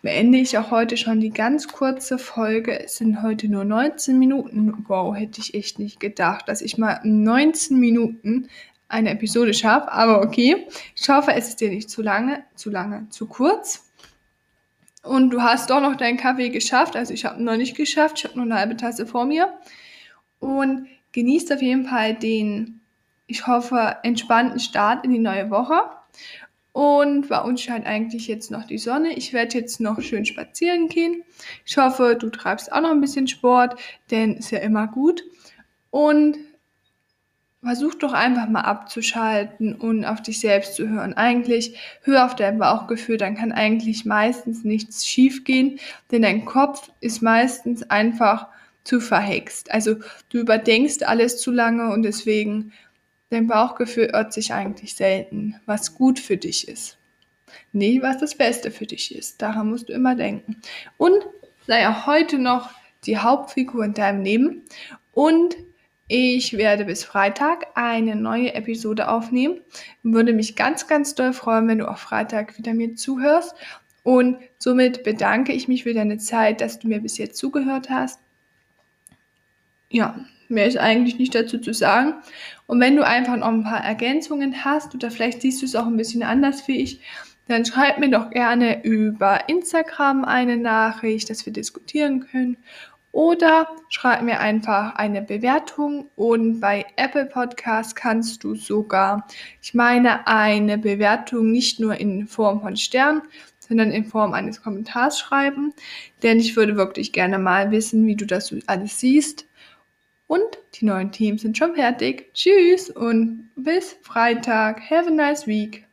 beende 0.00 0.38
ich 0.38 0.56
auch 0.56 0.70
heute 0.70 0.96
schon 0.96 1.20
die 1.20 1.30
ganz 1.30 1.68
kurze 1.68 2.18
Folge. 2.18 2.84
Es 2.84 2.96
sind 2.96 3.22
heute 3.22 3.48
nur 3.48 3.64
19 3.64 4.18
Minuten. 4.18 4.84
Wow, 4.88 5.14
hätte 5.14 5.40
ich 5.40 5.54
echt 5.54 5.78
nicht 5.78 6.00
gedacht, 6.00 6.48
dass 6.48 6.62
ich 6.62 6.78
mal 6.78 7.00
19 7.04 7.78
Minuten 7.78 8.48
eine 8.88 9.10
Episode 9.10 9.52
schaffe. 9.52 9.92
Aber 9.92 10.22
okay, 10.22 10.66
ich 10.96 11.08
hoffe, 11.08 11.32
es 11.34 11.48
ist 11.48 11.60
dir 11.60 11.70
nicht 11.70 11.90
zu 11.90 12.00
lange, 12.00 12.44
zu 12.54 12.70
lange, 12.70 13.06
zu 13.10 13.26
kurz 13.26 13.90
und 15.04 15.30
du 15.30 15.42
hast 15.42 15.70
doch 15.70 15.80
noch 15.80 15.96
deinen 15.96 16.16
Kaffee 16.16 16.48
geschafft. 16.48 16.96
Also 16.96 17.12
ich 17.12 17.24
habe 17.24 17.42
noch 17.42 17.56
nicht 17.56 17.76
geschafft, 17.76 18.18
ich 18.18 18.24
habe 18.24 18.36
nur 18.36 18.44
eine 18.44 18.56
halbe 18.56 18.76
Tasse 18.76 19.06
vor 19.06 19.26
mir. 19.26 19.52
Und 20.40 20.88
genießt 21.12 21.52
auf 21.52 21.62
jeden 21.62 21.86
Fall 21.86 22.14
den, 22.14 22.80
ich 23.26 23.46
hoffe, 23.46 23.98
entspannten 24.02 24.60
Start 24.60 25.04
in 25.04 25.12
die 25.12 25.18
neue 25.18 25.50
Woche. 25.50 25.80
Und 26.72 27.28
bei 27.28 27.40
uns 27.40 27.62
scheint 27.62 27.86
eigentlich 27.86 28.26
jetzt 28.26 28.50
noch 28.50 28.64
die 28.64 28.78
Sonne. 28.78 29.12
Ich 29.12 29.32
werde 29.32 29.58
jetzt 29.58 29.80
noch 29.80 30.00
schön 30.00 30.24
spazieren 30.24 30.88
gehen. 30.88 31.22
Ich 31.64 31.76
hoffe, 31.76 32.16
du 32.18 32.30
treibst 32.30 32.72
auch 32.72 32.80
noch 32.80 32.90
ein 32.90 33.00
bisschen 33.00 33.28
Sport, 33.28 33.78
denn 34.10 34.34
ist 34.34 34.50
ja 34.50 34.58
immer 34.58 34.88
gut. 34.88 35.22
Und 35.90 36.36
versuch 37.64 37.94
doch 37.94 38.12
einfach 38.12 38.48
mal 38.48 38.60
abzuschalten 38.60 39.74
und 39.74 40.04
auf 40.04 40.22
dich 40.22 40.40
selbst 40.40 40.74
zu 40.74 40.88
hören. 40.88 41.14
Eigentlich 41.14 41.76
hör 42.02 42.24
auf 42.26 42.36
dein 42.36 42.58
Bauchgefühl, 42.58 43.16
dann 43.16 43.36
kann 43.36 43.52
eigentlich 43.52 44.04
meistens 44.04 44.64
nichts 44.64 45.06
schiefgehen, 45.06 45.80
denn 46.10 46.22
dein 46.22 46.44
Kopf 46.44 46.90
ist 47.00 47.22
meistens 47.22 47.82
einfach 47.90 48.48
zu 48.84 49.00
verhext. 49.00 49.70
Also 49.72 49.96
du 50.28 50.38
überdenkst 50.38 51.02
alles 51.02 51.40
zu 51.40 51.50
lange 51.50 51.92
und 51.92 52.02
deswegen 52.02 52.72
dein 53.30 53.46
Bauchgefühl 53.46 54.10
irrt 54.12 54.32
sich 54.32 54.52
eigentlich 54.52 54.94
selten, 54.94 55.56
was 55.66 55.94
gut 55.94 56.18
für 56.18 56.36
dich 56.36 56.68
ist. 56.68 56.98
Nee, 57.72 58.00
was 58.02 58.18
das 58.18 58.36
Beste 58.36 58.70
für 58.70 58.86
dich 58.86 59.14
ist. 59.14 59.40
Daran 59.42 59.70
musst 59.70 59.88
du 59.88 59.92
immer 59.92 60.14
denken. 60.14 60.60
Und 60.96 61.24
sei 61.66 61.88
auch 61.88 62.06
heute 62.06 62.38
noch 62.38 62.70
die 63.06 63.18
Hauptfigur 63.18 63.84
in 63.84 63.94
deinem 63.94 64.22
Leben 64.22 64.62
und 65.12 65.56
ich 66.06 66.56
werde 66.56 66.84
bis 66.84 67.04
Freitag 67.04 67.66
eine 67.74 68.14
neue 68.14 68.54
Episode 68.54 69.08
aufnehmen. 69.08 69.60
Würde 70.02 70.32
mich 70.32 70.54
ganz, 70.54 70.86
ganz 70.86 71.14
doll 71.14 71.32
freuen, 71.32 71.66
wenn 71.66 71.78
du 71.78 71.90
auch 71.90 71.98
Freitag 71.98 72.58
wieder 72.58 72.74
mir 72.74 72.94
zuhörst. 72.94 73.54
Und 74.02 74.38
somit 74.58 75.02
bedanke 75.02 75.52
ich 75.52 75.66
mich 75.66 75.84
für 75.84 75.94
deine 75.94 76.18
Zeit, 76.18 76.60
dass 76.60 76.78
du 76.78 76.88
mir 76.88 77.00
bis 77.00 77.16
jetzt 77.16 77.38
zugehört 77.38 77.88
hast. 77.88 78.20
Ja, 79.88 80.26
mehr 80.48 80.66
ist 80.66 80.76
eigentlich 80.76 81.18
nicht 81.18 81.34
dazu 81.34 81.58
zu 81.58 81.72
sagen. 81.72 82.14
Und 82.66 82.80
wenn 82.80 82.96
du 82.96 83.06
einfach 83.06 83.36
noch 83.36 83.48
ein 83.48 83.64
paar 83.64 83.82
Ergänzungen 83.82 84.62
hast 84.62 84.94
oder 84.94 85.10
vielleicht 85.10 85.40
siehst 85.40 85.62
du 85.62 85.66
es 85.66 85.74
auch 85.74 85.86
ein 85.86 85.96
bisschen 85.96 86.22
anders 86.22 86.68
wie 86.68 86.82
ich, 86.82 87.00
dann 87.48 87.64
schreib 87.64 87.98
mir 87.98 88.10
doch 88.10 88.30
gerne 88.30 88.84
über 88.84 89.48
Instagram 89.48 90.24
eine 90.24 90.56
Nachricht, 90.56 91.30
dass 91.30 91.46
wir 91.46 91.52
diskutieren 91.52 92.20
können. 92.20 92.58
Oder 93.14 93.68
schreib 93.90 94.22
mir 94.22 94.40
einfach 94.40 94.96
eine 94.96 95.22
Bewertung 95.22 96.10
und 96.16 96.58
bei 96.58 96.84
Apple 96.96 97.26
Podcast 97.26 97.94
kannst 97.94 98.42
du 98.42 98.56
sogar, 98.56 99.28
ich 99.62 99.72
meine, 99.72 100.26
eine 100.26 100.78
Bewertung 100.78 101.52
nicht 101.52 101.78
nur 101.78 101.94
in 101.94 102.26
Form 102.26 102.60
von 102.60 102.76
Sternen, 102.76 103.22
sondern 103.60 103.92
in 103.92 104.04
Form 104.04 104.32
eines 104.32 104.60
Kommentars 104.60 105.20
schreiben. 105.20 105.72
Denn 106.24 106.40
ich 106.40 106.56
würde 106.56 106.74
wirklich 106.74 107.12
gerne 107.12 107.38
mal 107.38 107.70
wissen, 107.70 108.04
wie 108.04 108.16
du 108.16 108.26
das 108.26 108.52
alles 108.66 108.98
siehst. 108.98 109.46
Und 110.26 110.42
die 110.74 110.84
neuen 110.84 111.12
Teams 111.12 111.42
sind 111.42 111.56
schon 111.56 111.76
fertig. 111.76 112.34
Tschüss 112.34 112.90
und 112.90 113.48
bis 113.54 113.96
Freitag. 114.02 114.90
Have 114.90 115.06
a 115.06 115.12
nice 115.12 115.46
week. 115.46 115.86